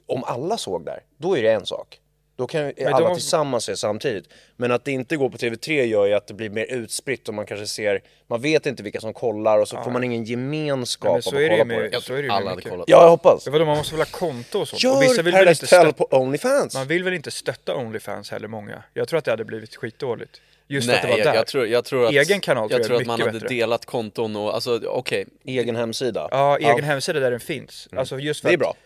[0.06, 2.00] om alla såg där, då är det en sak.
[2.38, 4.26] Då kan ju de alla har- tillsammans se samtidigt.
[4.56, 7.34] Men att det inte går på TV3 gör ju att det blir mer utspritt och
[7.34, 11.04] man kanske ser, man vet inte vilka som kollar och så får man ingen gemenskap
[11.04, 11.89] Nej, men av så att kolla på det.
[11.91, 12.86] Jag tror alla hade kollat.
[12.89, 13.43] Ja, jag hoppas.
[13.45, 14.84] Ja, vadå, man måste väl ha konto och sånt?
[14.84, 16.74] Gör och vissa vill väl inte stötta, på Onlyfans!
[16.74, 18.84] man vill väl inte stötta Onlyfans heller många?
[18.93, 20.41] Jag tror att det hade blivit skitdåligt.
[20.67, 21.36] Just att det Nej, var jag, där.
[21.36, 23.48] jag, tror, jag tror att, Egen kanal tror jag jag tror att man hade bättre.
[23.48, 26.28] delat konton och alltså okej, Egen hemsida.
[26.32, 27.88] Ja, egen hemsida där den finns.
[27.95, 28.60] Alltså just för Mm.
[28.60, 28.85] Det är att, bra.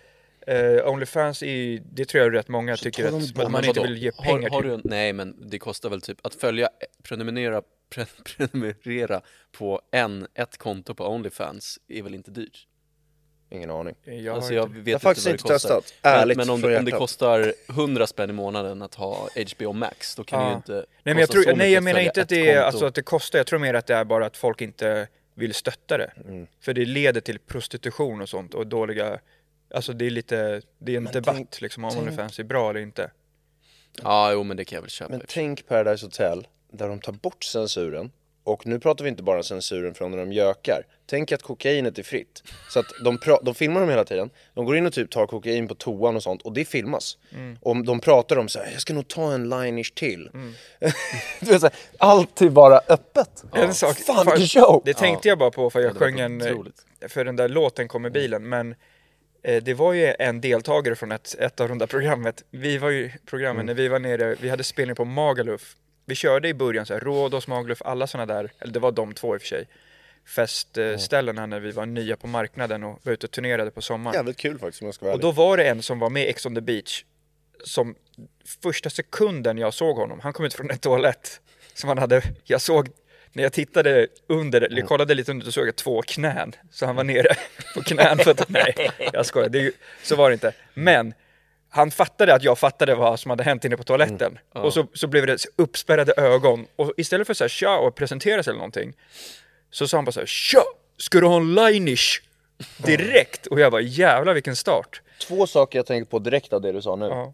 [0.49, 3.65] Eh, Onlyfans är ju- det tror jag rätt många tycker tar de att man men
[3.65, 4.69] inte vill ge har, pengar har till.
[4.69, 6.69] du, en- Nej men det kostar väl typ att följa,
[7.03, 12.65] prenumerera, pre, prenumerera på en, ett konto på Onlyfans är väl inte dyrt?
[13.51, 13.95] Ingen aning.
[14.03, 15.75] Jag alltså har jag inte- vet Jag har inte faktiskt det inte kostar.
[15.81, 15.93] testat.
[16.01, 19.73] Ärligt men, men om, det, om det kostar 100 spänn i månaden att ha HBO
[19.73, 20.51] Max, då kan det Ja.
[20.51, 22.85] ju inte Nej, men jag, tror, så nej, jag menar inte att det är alltså,
[22.85, 25.97] att det kostar, jag tror mer att det är bara att folk inte vill stötta
[25.97, 26.11] det.
[26.27, 26.47] Mm.
[26.61, 29.19] För det leder till prostitution och sånt och dåliga,
[29.73, 32.69] alltså det är lite, det är en debatt tänk- liksom om tänk- Onlyfans är bra
[32.69, 33.11] eller inte.
[34.03, 35.11] Ja, jo men det kan jag väl köpa.
[35.11, 38.11] Men tänk Paradise Hotel, där de tar bort censuren.
[38.43, 40.83] Och nu pratar vi inte bara censuren från när de gökar.
[41.05, 42.43] Tänk att kokainet är fritt.
[42.69, 44.29] Så att de, de filmar dem hela tiden.
[44.53, 47.17] De går in och typ tar kokain på toan och sånt och det filmas.
[47.61, 50.29] Och de pratar om så här, jag ska nog ta en liners till.
[51.39, 53.43] du vet, allt är bara öppet.
[53.53, 54.81] En sak, Fan vilken show!
[54.85, 56.85] Det tänkte jag bara på för jag var sjöng en, otroligt.
[57.07, 58.75] för den där låten kom i bilen, men
[59.41, 62.43] Det var ju en deltagare från ett, ett av de där programmet.
[62.51, 65.75] Vi var ju programmen när vi var nere, vi hade spelning på Magaluf.
[66.05, 69.13] Vi körde i början så här, Rhodos, Magaluf, alla sådana där, eller det var de
[69.13, 69.67] två i och för sig,
[70.25, 74.15] festställen här när vi var nya på marknaden och var ute och turnerade på sommaren.
[74.15, 76.23] Jävligt kul faktiskt om jag ska vara Och då var det en som var med
[76.23, 77.03] i Ex on the beach
[77.63, 77.95] som
[78.63, 81.41] första sekunden jag såg honom, han kom ut från en toalett
[81.73, 82.89] som han hade, jag såg
[83.33, 86.55] när jag tittade under, eller kollade lite under, så såg jag två knän.
[86.71, 87.35] Så han var nere
[87.75, 89.71] på knän för att, nej, jag skojar, det
[90.03, 90.53] så var det inte.
[90.73, 91.13] Men
[91.69, 94.39] han fattade att jag fattade vad som hade hänt inne på toaletten.
[94.53, 96.67] Och så, så blev det uppspärrade ögon.
[96.75, 98.93] Och istället för att säga tja och presentera sig eller någonting,
[99.71, 100.63] så sa han bara så här, tja,
[100.97, 102.21] ska du ha en line-ish?
[102.77, 103.47] Direkt!
[103.47, 105.01] Och jag bara, jävlar vilken start.
[105.27, 107.05] Två saker jag tänkte på direkt av det du sa nu.
[107.05, 107.33] Ja.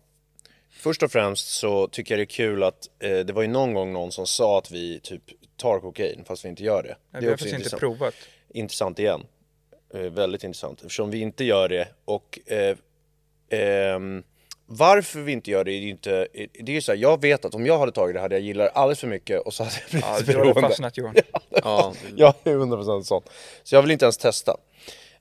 [0.71, 3.73] Först och främst så tycker jag det är kul att eh, det var ju någon
[3.73, 5.23] gång någon som sa att vi typ
[5.57, 6.95] tar kokain fast vi inte gör det.
[7.11, 7.79] Jag det har också faktiskt inte intressant.
[7.79, 8.13] provat.
[8.49, 9.25] intressant igen.
[9.93, 12.77] Eh, väldigt intressant eftersom vi inte gör det och eh,
[13.49, 14.23] ehm,
[14.65, 17.45] varför vi inte gör det är ju inte, det är ju så här, jag vet
[17.45, 19.63] att om jag hade tagit det hade jag gillat det alldeles för mycket och så
[19.63, 20.61] hade jag blivit Ja, du har beroende.
[20.69, 21.15] fastnat Johan.
[21.49, 23.21] Ja, Jag är 100% sån.
[23.63, 24.57] Så jag vill inte ens testa.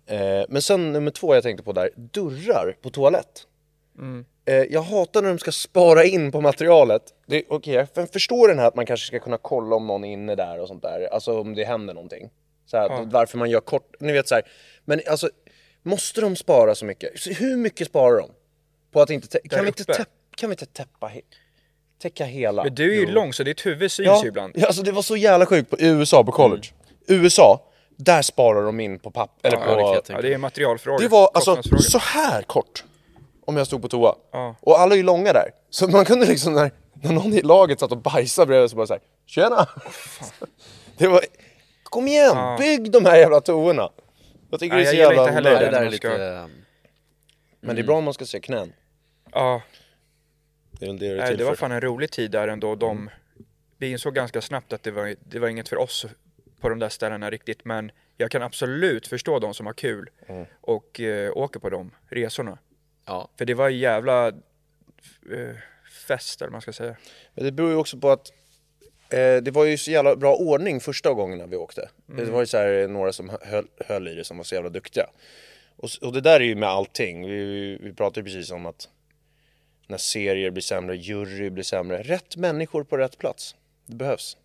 [0.07, 3.47] Eh, men sen nummer två jag tänkte på där, dörrar på toalett.
[3.99, 4.05] Eh,
[4.71, 7.03] jag hatar när de ska spara in på materialet.
[7.49, 10.13] Okej, jag f- förstår den här att man kanske ska kunna kolla om någon är
[10.13, 11.09] inne där och sånt där.
[11.13, 12.31] Alltså om det händer någonting.
[12.67, 14.45] Så här, Varför man gör kort, ni vet så här.
[14.85, 15.29] Men alltså,
[15.83, 17.11] måste de spara så mycket?
[17.41, 18.31] Hur mycket sparar de?
[18.93, 20.05] På att inte, kan, vi inte
[20.37, 21.23] kan vi inte täppa, he-
[22.03, 22.65] täcka hela?
[22.65, 24.53] Men du är ju lång så ditt huvud syns Ja, ju ibland.
[24.57, 26.69] ja, alltså det var så jävla sjukt på USA på college.
[27.07, 29.49] USA, där sparar de in på papper.
[29.49, 30.03] Eller Ja, det på...
[30.09, 30.99] jag Ja, det är en materialfråga.
[30.99, 32.85] Det var alltså så här kort.
[33.47, 34.15] Om jag stod på toa.
[34.33, 34.57] Ja.
[34.61, 35.51] Och alla är ju långa där.
[35.71, 38.87] Så man kunde liksom när, när någon i laget satt och bajsade bredvid så bara
[38.87, 39.69] såhär Tjena!
[40.99, 41.21] det var...
[41.83, 42.57] Kom igen!
[42.59, 43.89] Bygg de här jävla toorna!
[44.51, 46.09] Jag tycker Nej, det är så jag jävla inte heller det där är lite...
[46.25, 46.47] eh,
[47.61, 48.73] Men det är bra om man ska se knän.
[49.33, 49.63] Ja,
[50.71, 52.75] Det är väl det det är nej, det var fan en rolig tid där ändå.
[52.75, 53.11] De, Mm.
[53.79, 56.07] vi insåg ganska snabbt att det var, det var inget för oss
[56.61, 57.65] på de där ställena riktigt.
[57.65, 60.47] Men jag kan absolut förstå de som har kul Mm.
[60.61, 62.59] och eh, åker på de resorna.
[63.07, 65.57] Ja, För det var en jävla eh,
[66.07, 66.97] fest eller man ska säga.
[67.35, 68.33] Men det beror ju också på att
[69.09, 71.89] eh, det var ju så jävla bra ordning första gångerna vi åkte.
[72.07, 74.71] Det var ju så här, några som höll, höll i det som var så jävla
[74.71, 75.07] duktiga.
[75.77, 77.27] Och, och det där är ju med allting.
[77.27, 78.89] Vi, vi, vi pratade ju precis om att
[79.87, 82.03] när serier blir sämre, jury blir sämre.
[82.03, 83.57] Rätt människor på rätt plats.
[83.87, 84.37] Det behövs.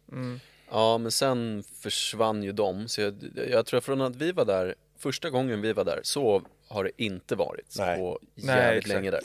[0.71, 2.87] ja, men sen försvann ju de.
[2.87, 3.15] Så jag,
[3.49, 6.91] jag tror från att vi var där, första gången vi var där, så har det
[6.97, 7.97] inte varit Nej.
[7.97, 8.93] på Nej, jävligt exakt.
[8.95, 9.21] länge där.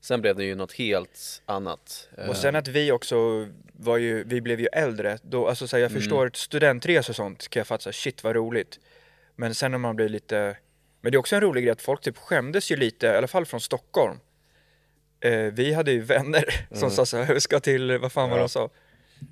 [0.00, 2.08] Sen blev det ju något helt annat.
[2.18, 5.76] Eh, Och sen att vi också var ju, vi blev ju äldre, då, alltså så
[5.76, 6.00] här, jag Mm.
[6.02, 8.78] förstår ett studentresor och sånt kan jag fatta shit vad roligt.
[9.36, 10.56] Men sen när man blir lite,
[11.00, 13.26] men det är också en rolig grej att folk typ skämdes ju lite, i alla
[13.28, 14.18] fall från Stockholm.
[15.20, 16.90] Eh, vi hade ju vänner som Mm.
[16.90, 18.70] sa så här, "Vi ska till, vad fan var det de sa?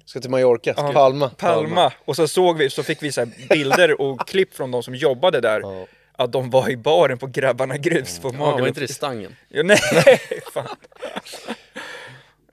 [0.04, 1.28] Ska till Mallorca, Ja, Palma.
[1.28, 1.92] Palma.
[2.04, 4.94] Och så såg vi, så fick vi så här bilder och klipp från de som
[4.94, 5.60] jobbade där.
[5.60, 5.86] Ja.
[6.12, 8.68] Att de var i baren på Grabbarna Grus på ja, var Magaluf.
[8.68, 9.36] inte det Stangen?
[9.48, 9.78] Ja, nej,
[10.54, 10.76] fan.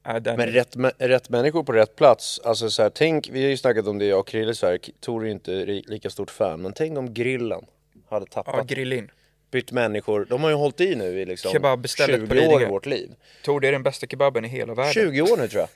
[0.04, 3.50] Ja, den, Men rätt, rätt människor på rätt plats, alltså så här, tänk, vi har
[3.50, 6.62] ju snackat om det jag och Krille så här, Tor är inte lika stort fan,
[6.62, 7.66] men tänk om grillen
[8.10, 9.12] hade ja, tappat, grill in.
[9.52, 12.66] bytt människor, de har ju hållit i nu i liksom Kebabstället 20 på år i
[12.66, 13.10] vårt liv.
[13.44, 14.94] Tor, det är den bästa kebaben i hela världen.
[14.94, 15.70] 20 år nu tror jag.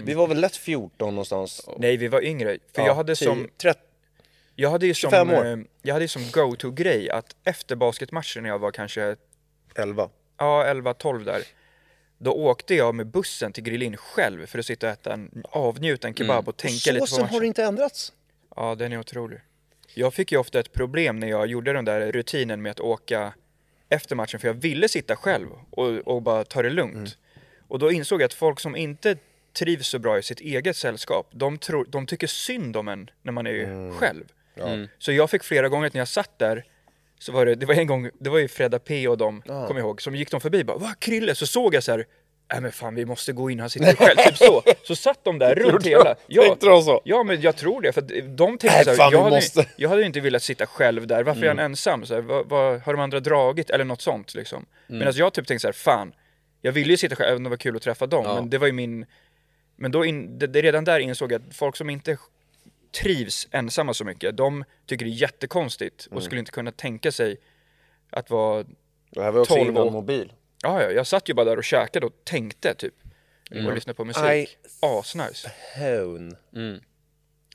[0.00, 1.68] Vi var väl lätt 14 någonstans.
[1.78, 2.58] Nej, vi var yngre.
[2.74, 3.80] För Ja, jag hade 10, som, 30,
[4.60, 5.46] jag hade ju som, 25 år.
[5.46, 9.16] eh, jag hade ju som go-to-grej att efter basketmatchen när jag var kanske,
[9.74, 10.10] 11.
[10.38, 11.42] ja 11-12 där.
[12.18, 16.08] Då åkte jag med bussen till Grillin själv för att sitta och äta en, avnjuta
[16.08, 17.34] en kebab och tänka lite på Såsen matchen.
[17.34, 18.12] har inte ändrats.
[18.56, 19.40] Ja, den är otrolig.
[19.94, 23.32] Jag fick ju ofta ett problem när jag gjorde den där rutinen med att åka
[23.88, 26.94] efter matchen för jag ville sitta själv och, och bara ta det lugnt.
[26.96, 27.08] Mm.
[27.68, 29.16] Och då insåg jag att folk som inte
[29.58, 33.32] trivs så bra i sitt eget sällskap, de, tror, de tycker synd om en när
[33.32, 33.94] man är Mm.
[33.94, 34.24] själv.
[34.98, 36.64] Så jag fick flera gånger att när jag satt där
[37.18, 39.66] så var det, det var en gång, det var ju Freda P och de, kommer
[39.68, 41.34] jag ihåg, som gick de förbi bara Va Krille?
[41.34, 42.06] Så såg jag så här,
[42.52, 44.62] nej men fan vi måste gå in, han sitter själv, typ så.
[44.86, 46.14] Så satt de där runt hela.
[46.26, 47.00] Ja, Tänkte de så?
[47.04, 48.00] Ja men jag tror det, för
[48.36, 49.66] de tänkte Nej, så här, fan, jag, hade, måste.
[49.76, 52.06] jag hade inte velat sitta själv där, varför är han ensam?
[52.06, 53.70] Så här, vad, vad, har de andra dragit?
[53.70, 54.66] Eller något sånt liksom.
[54.86, 56.12] Medan jag typ tänkte så här, fan,
[56.60, 58.34] jag ville ju sitta själv, även om det var kul att träffa dem, Ja.
[58.34, 59.06] men det var ju min
[59.76, 62.16] Men då in, det, det, redan där insåg jag att folk som inte
[62.92, 67.36] trivs ensamma så mycket, de tycker det är jättekonstigt och skulle inte kunna tänka sig
[68.10, 68.64] att vara
[69.10, 69.90] Det här var också 12 innan år.
[69.90, 70.32] mobil.
[70.62, 72.94] Ja, ja, jag satt ju bara där och käkade och tänkte typ.
[73.50, 74.58] Och lyssnade på musik.
[74.80, 75.50] Asnice.
[75.76, 76.36] Hone.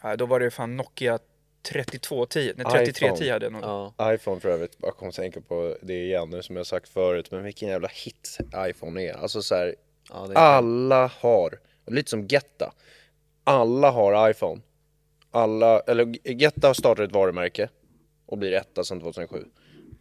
[0.04, 1.20] Ja, då var det fan Nokia
[1.62, 3.64] 3210, nej 3310 hade jag nog.
[3.64, 7.32] Ja, iPhone för övrigt, jag kommer tänka på det igen nu som jag sagt förut,
[7.32, 9.14] men vilken jävla hit iPhone är.
[9.14, 9.76] Alltså så här,
[10.10, 12.74] ja är alla har, lite som Getta,
[13.44, 14.62] alla har iPhone.
[15.36, 17.70] Alla, eller Getta startar ett varumärke
[18.26, 19.46] och blir etta sedan 2007.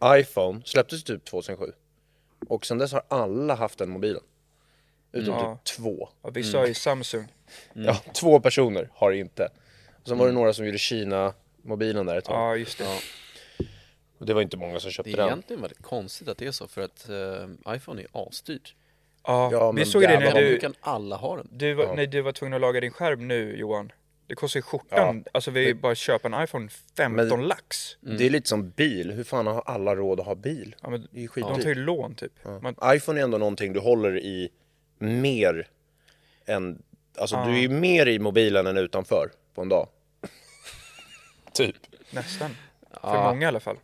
[0.05, 1.71] iPhone släpptes typ 2007.
[2.47, 4.21] Och sedan dess har alla haft den mobilen.
[5.11, 5.55] Utom Ja.
[5.65, 6.09] typ två.
[6.21, 7.27] Ja, vissa har ju Samsung.
[7.73, 9.49] Ja, två personer har det inte.
[10.01, 12.35] Och sen var det några som gjorde Kina-mobilen där ett tag.
[12.35, 12.83] Ja, just det.
[12.83, 12.99] Ja.
[14.17, 15.27] Och det var inte många som Det köpte är den.
[15.27, 18.75] egentligen väldigt konstigt att det är så för att eh, iPhone är asdyrt.
[19.23, 21.47] Ja, Ja, vi såg det när du, kan alla ha den?
[21.51, 23.91] du var, när du var tvungen att laga din skärm nu Johan.
[24.27, 25.23] Det kostar ju skjortan.
[25.31, 27.97] Alltså vi bara köpa en iPhone 15 Men- lax.
[28.01, 30.75] Det är lite som bil, hur fan har alla råd att ha bil?
[30.81, 31.65] Ja, men, Det är ju de tar skitdyrt.
[31.67, 32.31] ju lån typ.
[32.61, 34.49] Man, iPhone är ändå någonting du håller i
[34.97, 35.67] mer
[36.45, 36.81] än,
[37.17, 39.87] alltså du är ju mer i mobilen än utanför på en dag.
[41.53, 41.75] typ.
[42.11, 42.49] nästan.
[43.01, 43.77] För många i alla fall.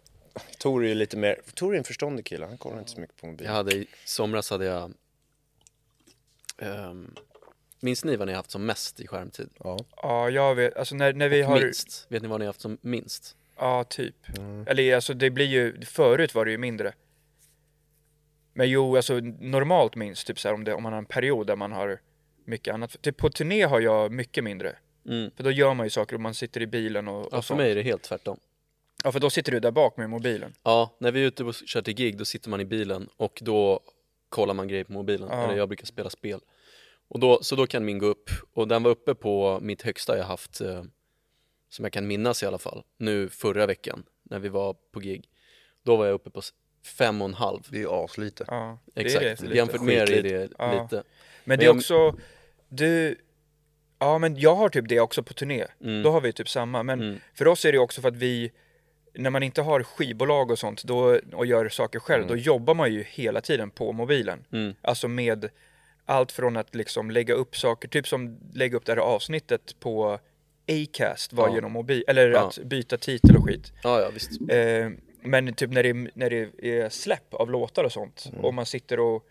[0.60, 3.16] Tor är ju lite mer, Tor är en förståndig kille, han kollar inte så mycket
[3.18, 3.54] på Jag mobilen.
[3.56, 4.94] hade i somras hade jag
[6.58, 7.16] um,
[7.84, 9.50] Minns ni vad ni har haft som mest i skärmtid?
[9.64, 9.80] Ja.
[9.96, 10.78] Ja, jag vet.
[10.78, 11.62] Alltså när, när vi har...
[11.62, 12.06] Minst?
[12.10, 13.36] Vet ni vad ni har haft som minst?
[13.58, 14.16] Ja, typ.
[14.66, 16.94] Eller alltså det blir ju, förut var det ju mindre.
[18.54, 21.48] Men jo, alltså normalt minst, typ så här, om, det, om man har en period
[21.48, 22.00] där man har
[22.46, 23.02] mycket annat.
[23.02, 24.76] Typ på turné har jag mycket mindre.
[25.08, 25.32] Mm.
[25.36, 27.42] För då gör man ju saker och man sitter i bilen och, och Ja, för
[27.42, 27.58] sånt.
[27.58, 28.40] mig är det helt tvärtom.
[29.04, 30.54] Ja, för då sitter du där bak med mobilen.
[30.64, 33.40] Ja, när vi är ute och kör till gig då sitter man i bilen och
[33.42, 33.80] då
[34.30, 35.28] kollar man grejer på mobilen.
[35.32, 35.44] Ja.
[35.44, 36.40] Eller jag brukar spela spel.
[37.14, 40.18] Och då, så då kan min gå upp och den var uppe på mitt högsta
[40.18, 40.84] jag haft eh,
[41.70, 42.84] som jag kan minnas i alla fall.
[42.98, 45.30] Nu förra veckan när vi var på gig.
[45.84, 46.42] Då var jag uppe på
[46.98, 47.60] fem och en halv.
[47.70, 48.46] Det är aslite.
[48.48, 49.42] Ja, det är Exakt, det.
[49.42, 49.56] Lite.
[49.58, 50.84] jämfört med er är det Ja.
[50.84, 51.04] lite.
[51.44, 52.16] Men det är också,
[52.70, 53.16] du,
[54.00, 55.66] ja men jag har typ det också på turné.
[55.84, 56.04] Mm.
[56.04, 56.84] Då har vi typ samma.
[56.84, 57.20] Men Mm.
[57.34, 58.52] för oss är det också för att vi,
[59.14, 62.94] när man inte har skivbolag och sånt då, och gör saker själv, då jobbar man
[62.94, 64.46] ju hela tiden på mobilen.
[64.52, 64.74] Mm.
[64.82, 65.50] Alltså med
[66.12, 70.20] allt från att liksom lägga upp saker, typ som lägga upp det här avsnittet på
[70.68, 71.56] Acast var Ja.
[71.56, 72.48] genom mobil, eller Ja.
[72.48, 73.74] att byta titel och skit.
[73.84, 74.32] Ja, ja visst.
[74.50, 74.90] Eh,
[75.24, 78.46] men typ när det, är, när det är släpp av låtar och sånt, Mm.
[78.46, 79.26] och man sitter och,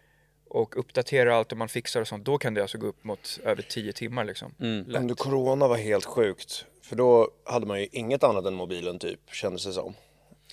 [0.49, 3.41] och uppdaterar allt och man fixar och sånt, då kan det alltså gå upp mot
[3.45, 4.55] över 10 timmar liksom.
[4.61, 4.85] Mm.
[4.87, 5.01] Lätt.
[5.03, 6.65] Under corona var helt sjukt.
[6.83, 9.95] För då hade man ju inget annat än mobilen typ, kändes det som.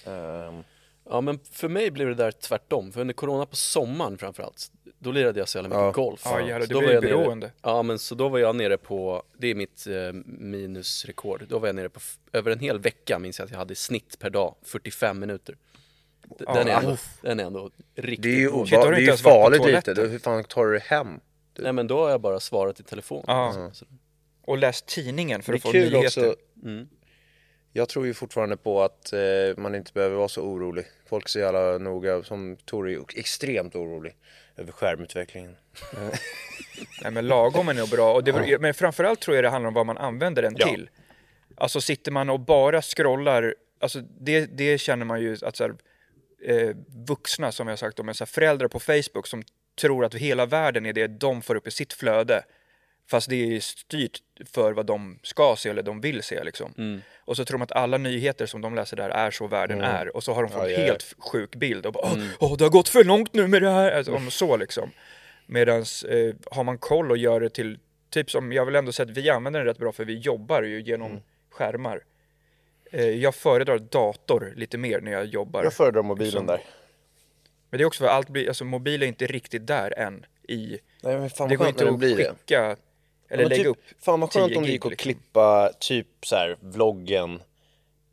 [0.06, 0.64] Ehm,
[1.10, 5.12] Ja men för mig blev det där tvärtom, för under corona på sommaren framförallt Då
[5.12, 5.92] lirade jag så jävla mycket Ja.
[6.04, 7.52] golf Ja, jävlar, Så du då ju jag nere- beroende.
[7.62, 11.68] Ja men så då var jag nere på, det är mitt eh, minusrekord Då var
[11.68, 12.00] jag nere på,
[12.34, 15.56] över en hel vecka minns jag att jag hade i snitt per dag, 45 minuter
[16.24, 19.00] D- Ja, den, är ändå, den är ändå riktigt det är ju, du det är
[19.00, 21.20] ju farligt lite, hur fan tar du dig hem?
[21.60, 23.70] Nej men då har jag bara svarat i telefon Ja.
[23.74, 23.86] Så-
[24.42, 25.98] Och läst tidningen för Det att få nyheter.
[26.06, 26.88] också, Mm.
[27.78, 29.20] Jag tror ju fortfarande på att eh,
[29.58, 30.86] man inte behöver vara så orolig.
[31.10, 34.16] Folk är så jävla noga, som Tor är extremt orolig
[34.58, 35.56] över skärmutvecklingen.
[37.02, 38.14] Nej men lagom är nog bra.
[38.14, 40.68] Och det, var- Men framförallt tror jag det handlar om vad man använder den Ja.
[40.68, 40.90] till.
[41.56, 45.76] Alltså sitter man och bara scrollar, alltså det, det känner man ju att så här,
[46.46, 46.76] eh,
[47.08, 49.44] vuxna som jag sagt om, så här, föräldrar på Facebook som
[49.82, 52.44] tror att hela världen är det de får upp i sitt flöde.
[53.10, 56.74] Fast det är styrt för vad de ska se eller de vill se liksom.
[56.78, 57.02] Mm.
[57.26, 60.16] Och så tror de att alla nyheter som de läser där är så världen är.
[60.16, 60.86] Och så har de fått en ja, ja.
[60.86, 61.86] helt sjuk bild.
[61.86, 62.28] Och bara, Mm.
[62.40, 63.92] åh, det har gått för långt nu med det här.
[63.92, 64.92] Alltså, om så liksom.
[65.46, 69.10] Medans eh, har man koll och gör det till, typ som jag vill ändå säga
[69.12, 71.24] att vi använder den rätt bra för vi jobbar ju genom Mm.
[71.52, 72.04] skärmar.
[72.92, 75.64] Eh, jag föredrar dator lite mer när jag jobbar.
[75.64, 76.46] Jag föredrar mobilen Liksom.
[76.46, 76.60] där.
[77.70, 80.80] Men det är också för allt blir, alltså mobil är inte riktigt där än i,
[81.04, 82.36] Nej men fan det går inte att blir det.
[83.30, 85.04] Eller Ja, lägga typ, upp Fan vad skönt 10 om det gick att liksom.
[85.14, 87.42] klippa typ så här vloggen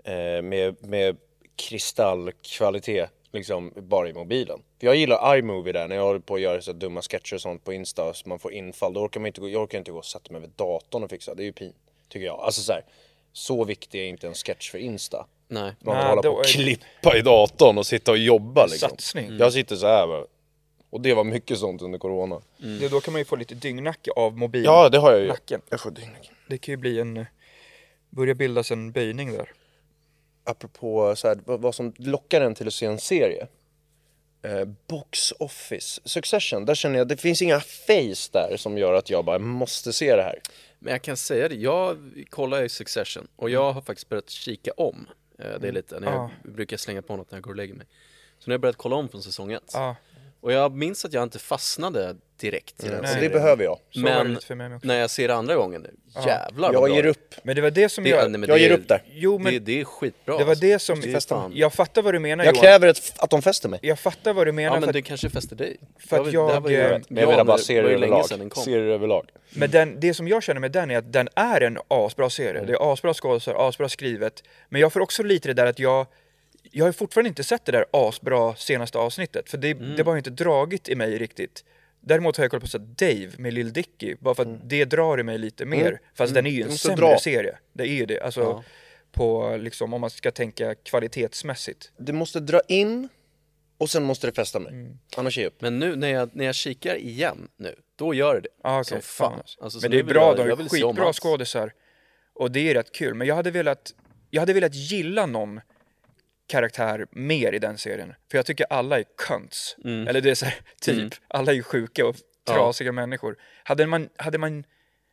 [0.05, 1.17] eh, med, med
[1.57, 4.59] kristallkvalitet liksom bara i mobilen.
[4.81, 7.41] För jag gillar iMovie där när jag håller på att göra så dumma sketcher och
[7.41, 8.93] sånt på Insta så man får infall.
[8.93, 11.11] Då orkar man inte gå, jag orkar inte gå och sätta mig vid datorn och
[11.11, 11.35] fixa.
[11.35, 11.73] Det är ju pin,
[12.09, 12.41] tycker jag.
[12.41, 12.83] Alltså så här,
[13.33, 15.27] så viktig är inte en sketch för Insta.
[15.49, 18.89] Nej, Man Nej, hålla på och är- klippa i datorn och sitta och jobba liksom.
[18.91, 19.37] satsning.
[19.39, 20.25] Jag sitter så här bara.
[20.95, 22.41] Och det var mycket sånt under corona.
[22.81, 24.65] Det, då kan man ju få lite dyngnacke av mobil.
[24.65, 25.29] Ja det har jag ju.
[25.29, 25.61] Nacken.
[25.71, 26.31] Jag får dyngnack.
[26.49, 27.27] Det kan ju bli en, eh,
[28.11, 29.53] börja bildas en böjning där.
[30.45, 33.47] apropå så här, vad, vad som lockar en till att se en serie.
[34.43, 39.11] Eh, box Office, Succession, där känner jag det finns inga face där som gör att
[39.11, 40.41] jag bara måste se det här.
[40.79, 41.99] Men jag kan säga det, jag
[42.31, 45.07] kollar ju Succession och jag har faktiskt börjat kika om
[45.39, 46.31] eh, det lite när jag Ja.
[46.51, 47.87] brukar slänga på något när jag går och lägger mig.
[48.39, 49.71] Så nu har jag börjat kolla om från säsong ett.
[49.73, 49.97] Ja,
[50.45, 53.33] Och jag minns att jag inte fastnade direkt i den Och Nej, det serien.
[53.33, 53.79] behöver jag.
[53.91, 54.87] Så det Men lite för mig också.
[54.89, 55.91] när jag ser det andra gången nu,
[56.27, 57.35] jävlar vad Jag ger det upp.
[57.43, 58.31] Men det var det som Det, jag...
[58.31, 59.03] nej, jag det ger är- upp där.
[59.11, 60.39] Jo, men det, det är skitbra.
[60.39, 60.67] det var alltså.
[60.67, 61.01] det som...
[61.01, 62.63] Det fan- Jag fattar vad du menar Jag Johan.
[62.63, 63.79] kräver ett, att de fäster mig.
[63.83, 64.77] Jag fattar vad du menar.
[64.77, 65.77] Ja men det kanske fäster dig.
[66.09, 68.25] för att jag, det eh, Men jag ja, menar bara det serier överlag.
[68.29, 68.51] den.
[68.51, 69.29] Serier överlag.
[69.51, 72.65] Men den, det som jag känner med den är att den är en asbra serie.
[72.65, 74.43] Det är asbra skådespelare, asbra skrivet.
[74.69, 76.07] Men jag får också lite det där att jag
[76.77, 79.97] jag har fortfarande inte sett det där asbra senaste avsnittet, för det, Mm.
[79.97, 81.65] det har inte dragit i mig riktigt.
[82.01, 85.21] Däremot har jag kollat på så Dave med Lil Dicky, bara för att det drar
[85.21, 86.01] i mig lite mer.
[86.15, 86.67] Fast den är ju Mm.
[86.67, 87.19] En måste sämre dra.
[87.19, 87.59] serie.
[87.73, 88.65] Det är ju det, alltså
[89.13, 91.93] på liksom, om man ska tänka kvalitetsmässigt.
[91.99, 93.09] Det måste dra in
[93.79, 94.73] och sen måste det fästa mig.
[94.73, 94.99] Mm.
[95.17, 95.61] Annars jag upp.
[95.61, 98.49] Men nu när jag, när jag kikar igen nu, då gör det det.
[98.63, 99.31] Ah, okay, Som fan.
[99.31, 99.43] fan.
[99.61, 99.81] alltså.
[99.81, 101.73] Så men det är bra, jag- de jag är skitbra skådisar.
[102.35, 103.95] Och det är rätt kul, men jag hade velat,
[104.31, 105.61] jag hade velat gilla någon
[106.47, 108.15] karaktär mer i den serien.
[108.31, 109.77] För jag tycker alla är cunts.
[109.85, 110.09] Mm.
[110.09, 112.17] Eller det är så här, typ, alla är ju sjuka och
[112.47, 113.37] trasiga människor.
[113.65, 114.65] Hade man, hade man,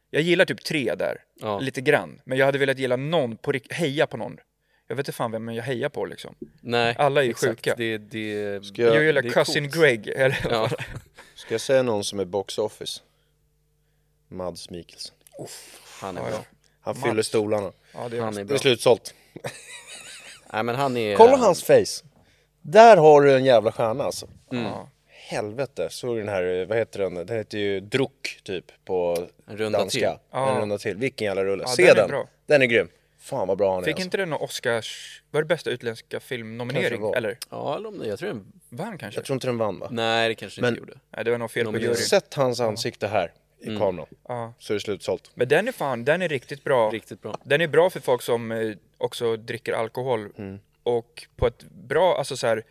[0.10, 1.60] jag gillar typ tre där, Ja.
[1.60, 2.22] lite grann.
[2.26, 4.38] Men jag hade velat gilla någon, på, heja på någon.
[4.88, 6.36] Jag vet inte fan vem jag hejar på liksom.
[6.62, 7.50] Nej, Alla är ju exakt.
[7.66, 7.76] sjuka.
[7.78, 9.76] Det, det, Ska jag- Jag gillar det är Cousin coolt.
[9.84, 10.70] Greg, eller Ja.
[11.36, 13.02] Ska jag säga någon som är box office?
[14.28, 15.16] Mads Mikkelsen.
[16.02, 16.36] han är Ja, bra.
[16.38, 16.46] ja.
[16.82, 17.10] Han Mads.
[17.10, 17.72] fyller stolarna.
[17.94, 18.56] ja, det är Han är Det bra.
[18.56, 19.14] är slutsålt.
[20.54, 21.16] Nej men han är...
[21.16, 22.06] Kolla hans face.
[22.62, 24.28] Där har du en jävla stjärna alltså.
[24.50, 24.90] Ja.
[25.08, 27.14] Helvete, såg du den här, vad heter den?
[27.14, 30.00] Den heter ju Druck typ på En runda danska.
[30.00, 30.20] till.
[30.32, 30.52] Ja.
[30.56, 30.98] En runda till.
[30.98, 31.64] Vilken jävla rulle.
[31.68, 32.06] Ja, Se den den.
[32.06, 32.28] är bra.
[32.46, 32.88] Den är grym.
[33.20, 34.06] Fan vad bra han är Fick alltså.
[34.06, 37.14] inte den någon Oscars, var det bästa utländska filmnominering?
[37.16, 38.46] Eller Ja, eller om det, jag tror den...
[38.70, 39.18] vann kanske?
[39.20, 39.88] Jag tror inte den vann va?
[39.92, 40.94] Nej, det kanske Men- inte gjorde.
[41.16, 41.96] Nej, det var nog fel på juryn.
[41.96, 43.32] Sätt hans ansikte här
[43.62, 43.80] i Mm.
[43.80, 44.08] kameran.
[44.28, 44.54] Ja.
[44.60, 45.32] Så är det slutsålt.
[45.36, 46.90] Men den är fan, den är riktigt bra.
[46.90, 47.36] Riktigt bra.
[47.44, 50.30] Den är bra för folk som eh, också dricker alkohol.
[50.38, 50.60] Mm.
[50.84, 52.64] Och på ett bra, alltså så här,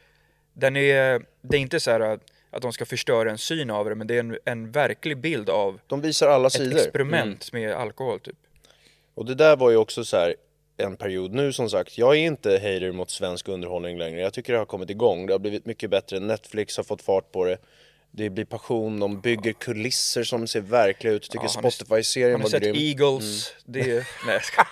[0.52, 2.20] den är, det är inte så här att-
[2.50, 5.50] att de ska förstöra en syn av det, men det är en, en verklig bild
[5.50, 6.78] av De visar alla ett sidor.
[6.78, 8.36] experiment med alkohol typ.
[9.14, 10.34] Och det där var ju också så här
[10.76, 11.98] en period nu som sagt.
[11.98, 14.20] Jag är inte hater mot svensk underhållning längre.
[14.20, 15.26] Jag tycker det har kommit igång.
[15.26, 16.20] Det har blivit mycket bättre.
[16.20, 17.58] Netflix har fått fart på det.
[18.12, 21.22] Det blir passion, de bygger kulisser som ser verkliga ut.
[21.22, 22.76] Tycker Ja, har Spotify-serien Har ni var sett grym.
[22.76, 23.54] Eagles?
[23.64, 23.86] Det är,
[24.26, 24.64] nej jag ska.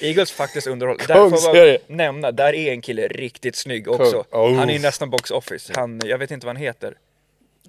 [0.06, 0.96] Eagles faktiskt underhåll.
[1.08, 4.24] Där får jag nämna, där är en kille riktigt snygg också.
[4.30, 4.54] Oh.
[4.54, 5.72] Han är nästan box office.
[5.76, 6.98] Han, jag vet inte vad han heter.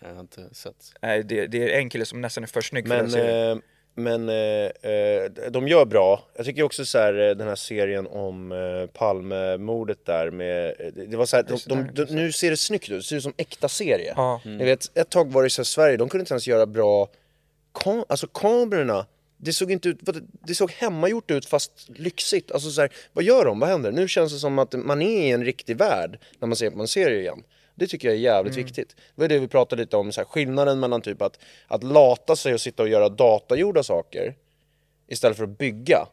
[0.02, 0.76] Jag har inte sett.
[1.02, 3.58] Nej, det, det är en kille som nästan är för snygg för den Men, serien.
[3.58, 3.64] eh,
[3.96, 4.36] men eh,
[4.92, 6.24] eh, de gör bra.
[6.36, 11.04] Jag tycker också så här, eh, den här serien om eh, Palmemordet där med, eh,
[11.08, 13.24] det var så här, de, de, de, nu ser det snyggt ut, det ser ut
[13.24, 14.14] som äkta serie.
[14.16, 14.42] Ja.
[14.46, 17.10] Ni vet, ett tag var det så här, Sverige, de kunde inte ens göra bra,
[17.74, 19.06] kam alltså kamerorna,
[19.38, 20.00] det såg inte ut,
[20.48, 22.52] det såg hemmagjort ut fast lyxigt.
[22.52, 23.60] Alltså så här, vad gör de?
[23.60, 23.92] Vad händer?
[23.92, 26.80] Nu känns det som att man är i en riktig värld när man ser på
[26.80, 27.44] en serie igen.
[27.82, 28.96] Det tycker jag är jävligt viktigt.
[29.16, 32.36] Det var det vi pratade lite om, så här, skillnaden mellan typ att, att lata
[32.36, 34.36] sig och sitta och göra datagjorda saker
[35.08, 36.08] istället för att bygga.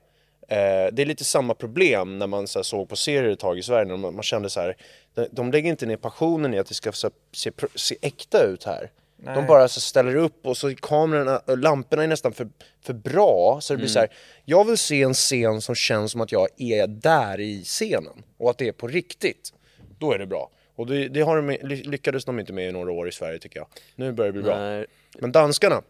[0.48, 3.58] Eh, det är lite samma problem när man så här, såg på serier ett tag
[3.58, 4.76] i Sverige, när man, man kände så här,
[5.14, 8.64] de, de lägger inte ner passionen i att det ska här, se, se äkta ut
[8.64, 8.90] här.
[9.34, 12.48] De bara så, ställer upp och så är kamerorna, och lamporna är nästan för,
[12.82, 14.08] för bra, så det blir så här,
[14.44, 18.50] jag vill se en scen som känns som att jag är där i scenen och
[18.50, 19.52] att det är på riktigt.
[19.98, 20.50] Då är det bra.
[20.78, 23.38] Och det, det har de, ly- lyckades de inte med i några år i Sverige
[23.38, 23.66] tycker jag.
[23.96, 24.58] Nu börjar det bli bra.
[24.58, 24.86] Nej.
[25.18, 25.82] Men danskarna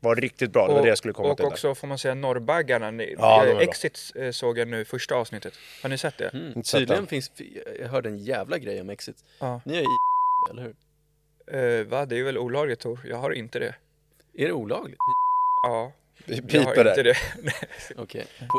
[0.00, 1.44] var riktigt bra, det var det jag skulle komma och till.
[1.44, 1.50] där.
[1.52, 2.90] också får man säga norrbaggarna.
[2.90, 3.60] Ni- Ja, bra.
[3.62, 5.52] Exit eh, såg jag nu första avsnittet.
[5.82, 6.28] Har ni sett det?
[6.28, 6.62] Mm.
[6.62, 7.32] Tydligen finns,
[7.80, 9.16] jag hörde en jävla grej om Exit.
[9.38, 9.60] Ja.
[9.64, 9.84] Ni är i
[10.50, 10.74] eller hur?
[11.80, 12.06] Eh, va?
[12.06, 13.00] Det är väl olagligt Tor?
[13.08, 13.74] Jag har inte det.
[14.38, 14.98] Är det olagligt?
[15.62, 15.92] Ja,
[16.24, 17.04] Vi jag har piper inte där.
[17.04, 17.16] det.
[17.96, 18.26] Okej.
[18.38, 18.58] På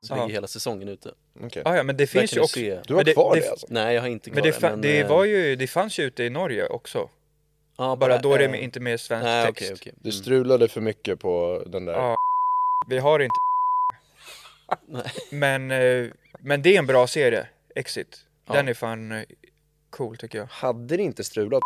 [0.00, 0.16] så Ja.
[0.16, 1.14] ligger hela säsongen ute.
[1.42, 1.62] Okej.
[1.64, 2.54] ah, ja, men det finns ju du också...
[2.54, 2.80] se.
[2.86, 3.66] Du har det, kvar det, det, alltså?
[3.70, 5.98] Nej, jag har inte kvar Men det, fa- men, det, eh, var ju, det fanns
[5.98, 7.08] ju ute i Norge också.
[7.78, 9.62] ja, Bara då är det eh, inte med svensk Nej, text.
[9.62, 9.92] okej, okej.
[9.96, 11.92] Det strulade för mycket på den där.
[11.92, 12.16] Ja,
[12.88, 13.34] vi har inte...
[15.30, 16.06] Men, eh,
[16.40, 18.24] men det är en bra serie, Exit.
[18.46, 18.54] Ja.
[18.54, 19.22] Den är fan eh,
[19.90, 20.46] cool tycker jag.
[20.46, 21.62] Hade det inte strulat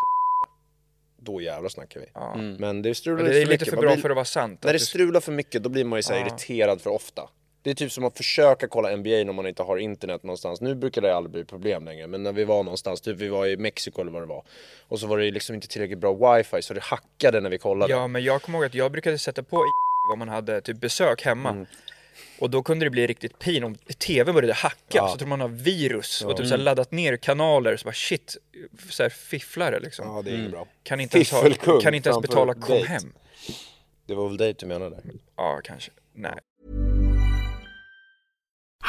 [1.20, 2.07] då jävlar snackar vi.
[2.14, 2.35] Ja.
[2.35, 2.55] Mm.
[2.55, 4.16] Men det strular Men lite det är för lite för Man bra blir- för att
[4.16, 4.62] vara sant.
[4.64, 6.26] När det du- strular för mycket då blir man ju så här Ja.
[6.26, 7.28] irriterad för ofta.
[7.63, 10.61] Det är typ som att försöka kolla NBA när man inte har internet någonstans.
[10.61, 13.47] Nu brukar det aldrig bli problem längre, men när vi var någonstans, typ vi var
[13.47, 14.45] i Mexiko eller vad det var.
[14.89, 17.93] Och så var det liksom inte tillräckligt bra wifi så det hackade när vi kollade.
[17.93, 19.69] Ja, men jag kommer ihåg att jag brukade sätta på i
[20.09, 21.51] vad man hade typ besök hemma.
[21.51, 21.67] Mm.
[22.39, 25.49] Och då kunde det bli riktigt pin om tvn började hacka, så tror man har
[25.49, 28.37] virus och typ så här laddat ner kanaler, så bara shit,
[28.91, 30.07] så här fifflare liksom.
[30.07, 30.67] Ja, det är inget bra.
[30.83, 32.87] Kan inte ens, ha, kan inte ens betala kom date.
[32.87, 33.13] hem.
[34.07, 35.01] Det var väl dig du menade?
[35.37, 35.91] Ja, kanske.
[36.13, 36.35] Nej.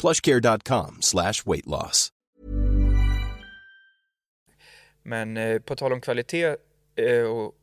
[0.00, 2.08] plushcare.com slash weight loss.
[5.02, 6.56] Men eh, på tal om kvalitet
[6.96, 7.54] eh, och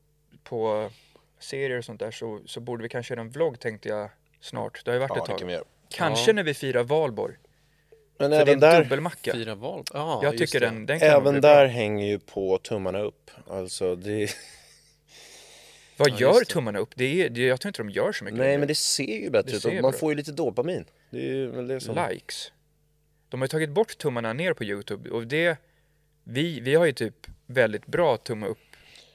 [0.44, 0.90] på
[1.40, 4.10] serier och sånt där så, så borde vi kanske göra en vlogg tänkte jag
[4.42, 4.86] snart.
[4.86, 5.50] Det har ju varit Ja, ett tag.
[5.50, 5.64] kan.
[5.90, 6.36] Kanske Ja.
[6.36, 7.36] när vi firar valborg.
[8.20, 9.34] Men För det är även en där, dubbelmacka.
[9.34, 9.84] Fyra val?
[9.94, 10.66] Ja, jag tycker det.
[10.66, 11.50] den, den kan även bli bra.
[11.56, 13.32] där hänger ju på tummarna upp.
[13.50, 14.30] Alltså det...
[15.98, 16.90] Vad Ja, gör tummarna upp?
[16.96, 18.38] Det är, det, jag tror inte de gör så mycket.
[18.38, 18.60] Nej längre.
[18.60, 19.92] men det ser ju bättre ut man bra.
[19.92, 20.86] får ju lite dopamin.
[21.10, 22.08] Det är ju väl det som...
[22.12, 22.52] Likes.
[23.30, 25.58] De har ju tagit bort tummarna ner på Youtube och det,
[26.24, 28.58] vi, vi har ju typ väldigt bra tumma upp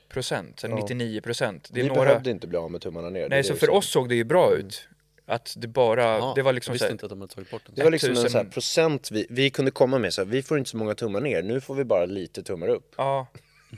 [0.08, 0.76] procent, så Ja.
[0.76, 1.68] 99 procent.
[1.72, 2.04] Det är Vi några...
[2.04, 3.28] behövde inte bli av med tummarna ner.
[3.28, 3.72] Nej, så för säger.
[3.74, 4.88] oss såg det ju bra ut.
[5.26, 7.34] Att det bara, Ja, det var liksom jag så visste här, inte att de hade
[7.34, 7.74] tagit bort den.
[7.74, 10.28] Det var liksom en 1000 så här procent vi, vi kunde komma med så här,
[10.28, 12.94] vi får inte så många tummar ner, nu får vi bara lite tummar upp.
[12.96, 13.26] Ja,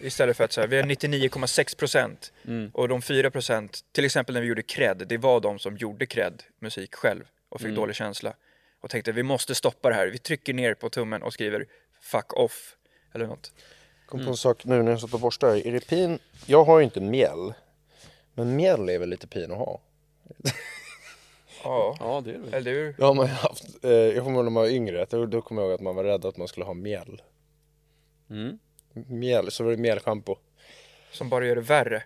[0.00, 2.70] istället för att säga vi har 99,6 procent Mm.
[2.74, 6.06] och de 4 procent, till exempel när vi gjorde cred, det var de som gjorde
[6.06, 7.76] cred musik själv och fick Mm.
[7.76, 8.34] dålig känsla
[8.80, 11.66] och tänkte vi måste stoppa det här, vi trycker ner på tummen och skriver
[12.00, 12.76] fuck off
[13.14, 13.52] eller något.
[14.06, 14.26] Kom Mm.
[14.26, 15.68] på en sak nu när jag satt och borstade.
[15.68, 16.18] Är det pin?
[16.46, 17.54] Jag har ju inte mjäll.
[18.34, 19.80] Men mjäll är väl lite pin att ha?
[21.64, 22.54] Ja, Ja, det är det väl.
[22.54, 22.94] eller hur?
[22.98, 23.84] Har man ju haft.
[23.84, 25.94] Eh, jag kommer ihåg när man var yngre, då, då kommer jag ihåg att man
[25.94, 27.22] var rädd att man skulle ha mjäll.
[28.30, 28.58] Mm.
[28.94, 30.36] Mjäll, så var det mjällschampo.
[31.12, 32.02] Som bara gör det värre.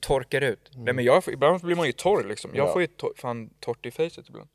[0.00, 0.70] Torkar ut.
[0.74, 2.50] Nej men jag, ibland blir man ju torr liksom.
[2.54, 2.72] Jag Ja.
[2.72, 4.48] får ju to- fan torrt i facet ibland.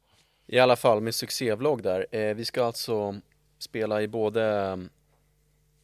[0.47, 2.07] I alla fall med succévlogg där.
[2.11, 3.15] Eh, vi ska alltså
[3.59, 4.41] spela i både
[4.71, 4.89] um,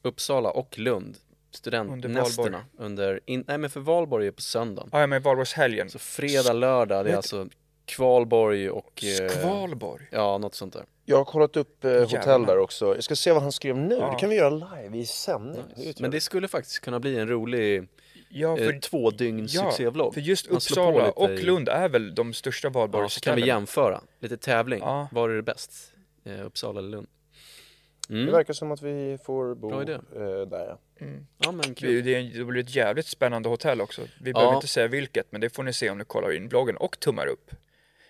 [0.01, 1.17] Uppsala och Lund.
[1.51, 4.89] Studentnästerna under, in, nej men för Valborg är på söndagen.
[4.91, 5.89] Ah, ja men Valborgshelgen.
[5.89, 7.49] Så fredag, lördag, det är alltså
[7.85, 9.03] Kvalborg och...
[9.03, 10.03] eh, Skvalborg.
[10.11, 10.85] Ja, något sånt där.
[11.05, 12.95] Jag har kollat upp eh, hotell där också.
[12.95, 13.95] Jag ska se vad han skrev nu.
[13.95, 14.11] Ja.
[14.11, 15.63] Det kan vi göra live i sändning.
[15.75, 17.87] Ju Men det skulle faktiskt kunna bli en rolig
[18.29, 20.13] Ja, eh, för, två dygn ja, succévlogg.
[20.13, 24.01] för just Uppsala och i- Lund är väl de största Ja, så kan vi jämföra.
[24.19, 24.79] Lite tävling.
[24.79, 25.07] Ja.
[25.11, 25.93] Var är det bäst?
[26.25, 27.07] Eh, Uppsala eller Lund?
[28.09, 28.25] Mm.
[28.25, 29.93] Det verkar som att vi får bo Bra idé.
[29.93, 29.99] eh,
[30.47, 30.77] där ja.
[31.37, 32.03] Ja men kul.
[32.03, 34.01] Det, det blir ett jävligt spännande hotell också.
[34.21, 34.33] Vi Ja.
[34.33, 36.99] behöver inte säga vilket, men det får ni se om ni kollar in bloggen och
[36.99, 37.51] tummar upp.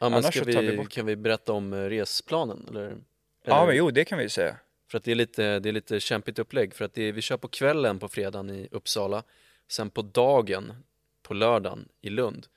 [0.02, 2.82] Ja men annars ska vi vi, bort- kan vi berätta om eh, resplanen eller?
[2.82, 2.98] eller?
[3.46, 4.58] Ja, men jo, det kan vi säga.
[4.92, 7.38] För att det är lite, det är lite kämpigt upplägg för att är, vi kör
[7.38, 9.24] på kvällen på fredagen i Uppsala
[9.68, 10.74] Sen på dagen
[11.22, 12.48] på lördagen i Lund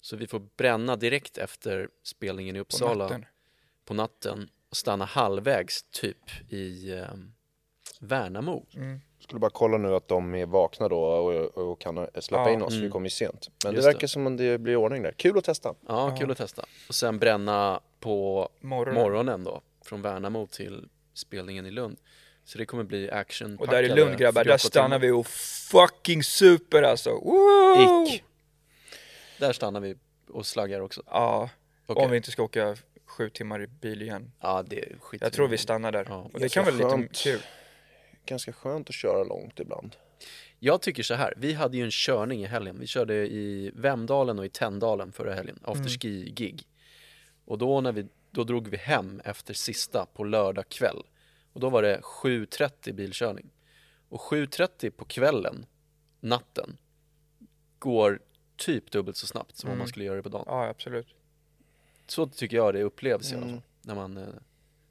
[0.00, 3.24] Så vi får bränna direkt efter spelningen i På Uppsala natten.
[3.84, 7.06] på natten och stanna halvvägs typ i eh,
[8.00, 8.66] Värnamo
[9.30, 12.50] Skulle bara kolla nu att de är vakna då och, och kan släppa Ja.
[12.50, 12.84] in oss, Mm.
[12.84, 13.50] vi kommer ju sent.
[13.64, 14.08] Men Just det verkar det.
[14.08, 15.12] som att det blir ordning där.
[15.16, 15.74] Kul att testa.
[15.88, 19.02] Ja, kul att testa Och sen bränna på Morgonen.
[19.02, 21.96] morgonen då Från Värnamo till spelningen i Lund
[22.44, 25.26] Så det kommer bli action Och där i Lund grabbar, där stannar vi och
[25.70, 27.10] fucking super alltså.
[27.10, 28.06] Woo!
[28.06, 28.24] Ick.
[29.38, 29.96] Där stannar vi
[30.30, 31.48] och slaggar också Ja,
[31.86, 32.04] Okej.
[32.04, 32.76] om vi inte ska åka
[33.06, 34.32] sju timmar i bil igen.
[34.40, 36.06] Ja, det är skit Jag tror vi stannar där.
[36.08, 36.16] Ja.
[36.16, 37.40] Och det Ganska kan vara lite kul.
[38.30, 39.96] Ganska skönt att köra långt ibland.
[40.58, 42.80] Jag tycker så här, vi hade ju en körning i helgen.
[42.80, 46.62] Vi körde i Vemdalen och i Tändalen förra helgen, afterski-gig.
[47.44, 51.02] Och då när vi, då drog vi hem efter sista på lördag kväll.
[51.52, 53.50] Och då var det 7.30 bilkörning.
[54.08, 55.66] Och 7.30 på kvällen,
[56.20, 56.76] natten,
[57.78, 58.20] går
[58.56, 60.44] typ dubbelt så snabbt som om man skulle göra det på dagen.
[60.46, 61.14] Ja, absolut.
[62.06, 64.28] Så tycker jag det upplevs i alla fall, när man, eh,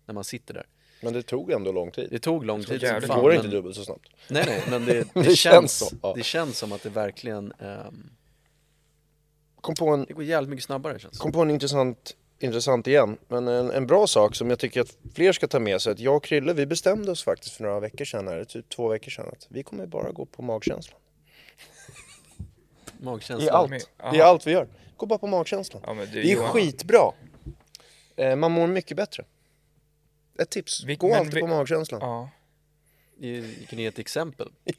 [0.06, 0.68] när man sitter där.
[1.02, 2.08] Men det tog ändå lång tid.
[2.12, 2.82] Det tog lång tid.
[2.82, 4.10] Det går men- inte dubbelt så snabbt.
[4.28, 6.14] Nej nej, men det, det, Det känns, så, ja.
[6.16, 8.10] det känns som att det verkligen, ehm,
[9.62, 13.18] Kom på en, det går jävligt mycket snabbare känns kom på en intressant, intressant igen,
[13.28, 15.92] men en, en bra sak som jag tycker att fler ska ta med sig.
[15.92, 18.88] Att jag och Krille, vi bestämde oss faktiskt för några veckor sedan, här, typ två
[18.88, 21.00] veckor sedan, att vi kommer bara gå på magkänslan.
[23.00, 23.48] Magkänslan.
[23.48, 23.72] I allt.
[23.72, 24.24] I aha.
[24.24, 24.68] allt vi gör.
[24.98, 25.84] Gå bara på magkänslan.
[25.86, 27.12] Ja, men du, Det är Johan, skitbra.
[28.16, 29.26] Eh, man mår mycket bättre.
[30.42, 32.00] Ett tips, Vi- gå alltid vi- på magkänslan.
[32.02, 32.30] Ja.
[33.20, 34.48] Ge- Kan ni ge ett exempel?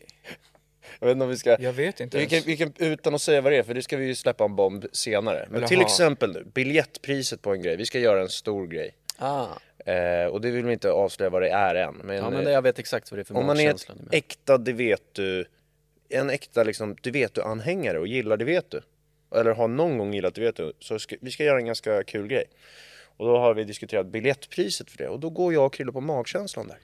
[1.01, 1.57] Jag vet inte om vi ska...
[1.61, 3.83] Jag vet inte Vi kan, vi kan, utan att säga vad det är, för det
[3.83, 5.47] ska vi ju släppa en bomb senare.
[5.49, 5.85] Men Eller till ha.
[5.85, 7.77] exempel nu, biljettpriset på en grej.
[7.77, 8.95] Vi ska göra en stor grej.
[9.17, 9.47] Ah,
[9.87, 11.95] Eh, och det vill vi inte avslöja vad det är än.
[12.05, 13.89] Men, ja men det, jag vet exakt vad det är för om man är ett
[13.89, 13.95] magkänsla.
[14.13, 15.45] äkta det vet du,
[16.09, 18.81] en äkta liksom det vet du anhängare och gillar det vet du.
[19.37, 20.73] Eller har någon gång gillat det vet du.
[20.79, 22.45] Så ska, vi ska göra en ganska kul grej.
[23.21, 25.09] Och då har vi diskuterat biljettpriset för det.
[25.09, 26.79] Och då går jag och Krille på magkänslan där.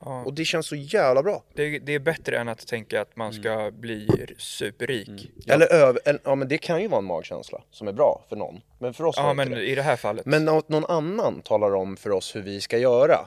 [0.00, 0.24] Ja.
[0.24, 1.44] Och det känns så jävla bra.
[1.54, 4.08] Det, det är bättre än att tänka att man ska bli
[4.38, 5.30] superrik.
[5.46, 8.60] Eller över, ja men det kan ju vara en magkänsla som är bra för någon.
[8.78, 9.66] Men för oss Ja, men det.
[9.66, 10.26] i det här fallet.
[10.26, 13.26] Men att någon annan talar om för oss hur vi ska göra.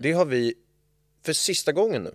[0.00, 0.54] Det har vi
[1.24, 2.14] för sista gången nu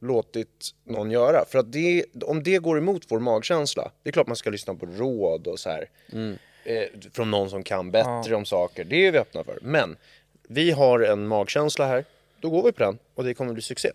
[0.00, 1.44] låtit någon göra.
[1.44, 4.74] För att det, om det går emot vår magkänsla, det är klart man ska lyssna
[4.74, 5.88] på råd och så här.
[6.68, 8.84] Eh, från någon som kan bättre om saker.
[8.84, 9.58] Det är vi öppna för.
[9.62, 9.96] Men
[10.48, 12.04] vi har en magkänsla här,
[12.40, 13.90] då går vi på den och det kommer bli succé.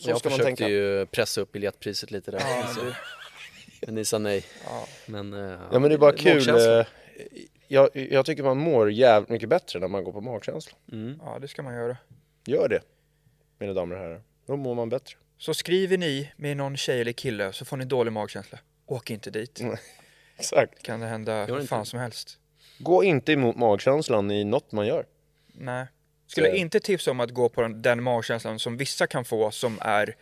[0.00, 0.68] Så jag ska man tänka.
[0.68, 2.40] ju pressa upp biljettpriset lite där.
[2.74, 2.92] så-
[3.86, 4.44] Men ni sa nej.
[5.06, 6.48] Men, eh, Ja men det är bara kul.
[6.48, 6.86] eh,
[7.68, 10.76] Jag, jag tycker man mår jävligt mycket bättre när man går på magkänsla.
[11.20, 11.96] Ja, det ska man göra.
[12.46, 12.80] Gör det,
[13.58, 14.22] mina damer och herrar.
[14.46, 15.16] Då mår man bättre.
[15.38, 18.58] Så skriver ni med någon tjej eller kille så får ni dålig magkänsla.
[18.86, 19.60] Åk inte dit.
[20.42, 20.82] Exakt.
[20.82, 21.66] Kan det hända vad inte.
[21.66, 22.38] fan som helst.
[22.78, 25.06] Gå inte emot magkänslan i något man gör.
[25.52, 25.86] Nej.
[26.26, 29.50] Skulle Så- inte tipsa om att gå på den, den magkänslan som vissa kan få
[29.50, 30.16] som är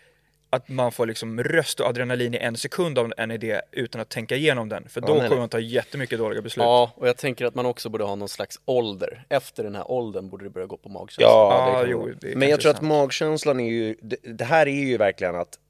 [0.53, 4.09] att man får liksom röst och adrenalin i en sekund av en idé utan att
[4.09, 4.89] tänka igenom den.
[4.89, 5.29] För då nej.
[5.29, 6.65] kommer man ta jättemycket dåliga beslut.
[6.65, 9.25] Ja, och jag tänker att man också borde ha någon slags ålder.
[9.29, 11.23] Efter den här åldern borde det börja gå på magkänsla.
[11.27, 12.13] Ja, kan jo, vara.
[12.21, 12.89] det är Men jag tror att sant.
[12.89, 15.61] magkänslan är ju, det, det här är ju verkligen att eh,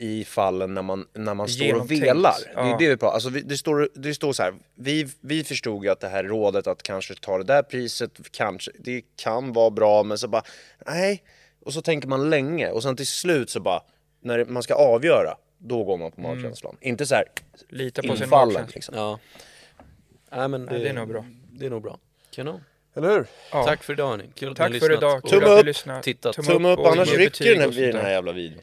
[0.00, 2.34] i fallen när man, när man står och velar.
[2.54, 2.76] Det är ja.
[2.78, 5.90] det vi pratar alltså, vi, det, står, det står så här, vi, vi förstod ju
[5.90, 10.02] att det här rådet att kanske ta det där priset, kanske, det kan vara bra
[10.02, 10.42] men så bara,
[10.86, 11.22] nej.
[11.64, 13.82] Och så tänker man länge och sen till slut så bara,
[14.22, 16.76] när man ska avgöra, då går man på magkänslan.
[16.80, 17.24] Inte så här
[17.68, 18.74] Lita på sin infallen magkänsla.
[18.74, 18.94] liksom.
[18.94, 19.18] Ja.
[20.32, 21.24] Nej, men det, Nej, det är nog bra.
[21.50, 21.98] Det är nog bra.
[22.30, 22.60] Kanon.
[22.96, 23.26] Eller hur?
[23.52, 23.64] Ja.
[23.64, 24.24] Tack för idag hörni.
[24.34, 25.02] Kul att Tack ni för har lyssnat.
[25.02, 25.16] idag.
[25.24, 25.66] Och- Kul Tumme att ni upp.
[25.66, 26.02] lyssnade.
[26.02, 26.34] Tittat.
[26.36, 28.62] Tumme upp, annars rycker betyg den här jävla videon.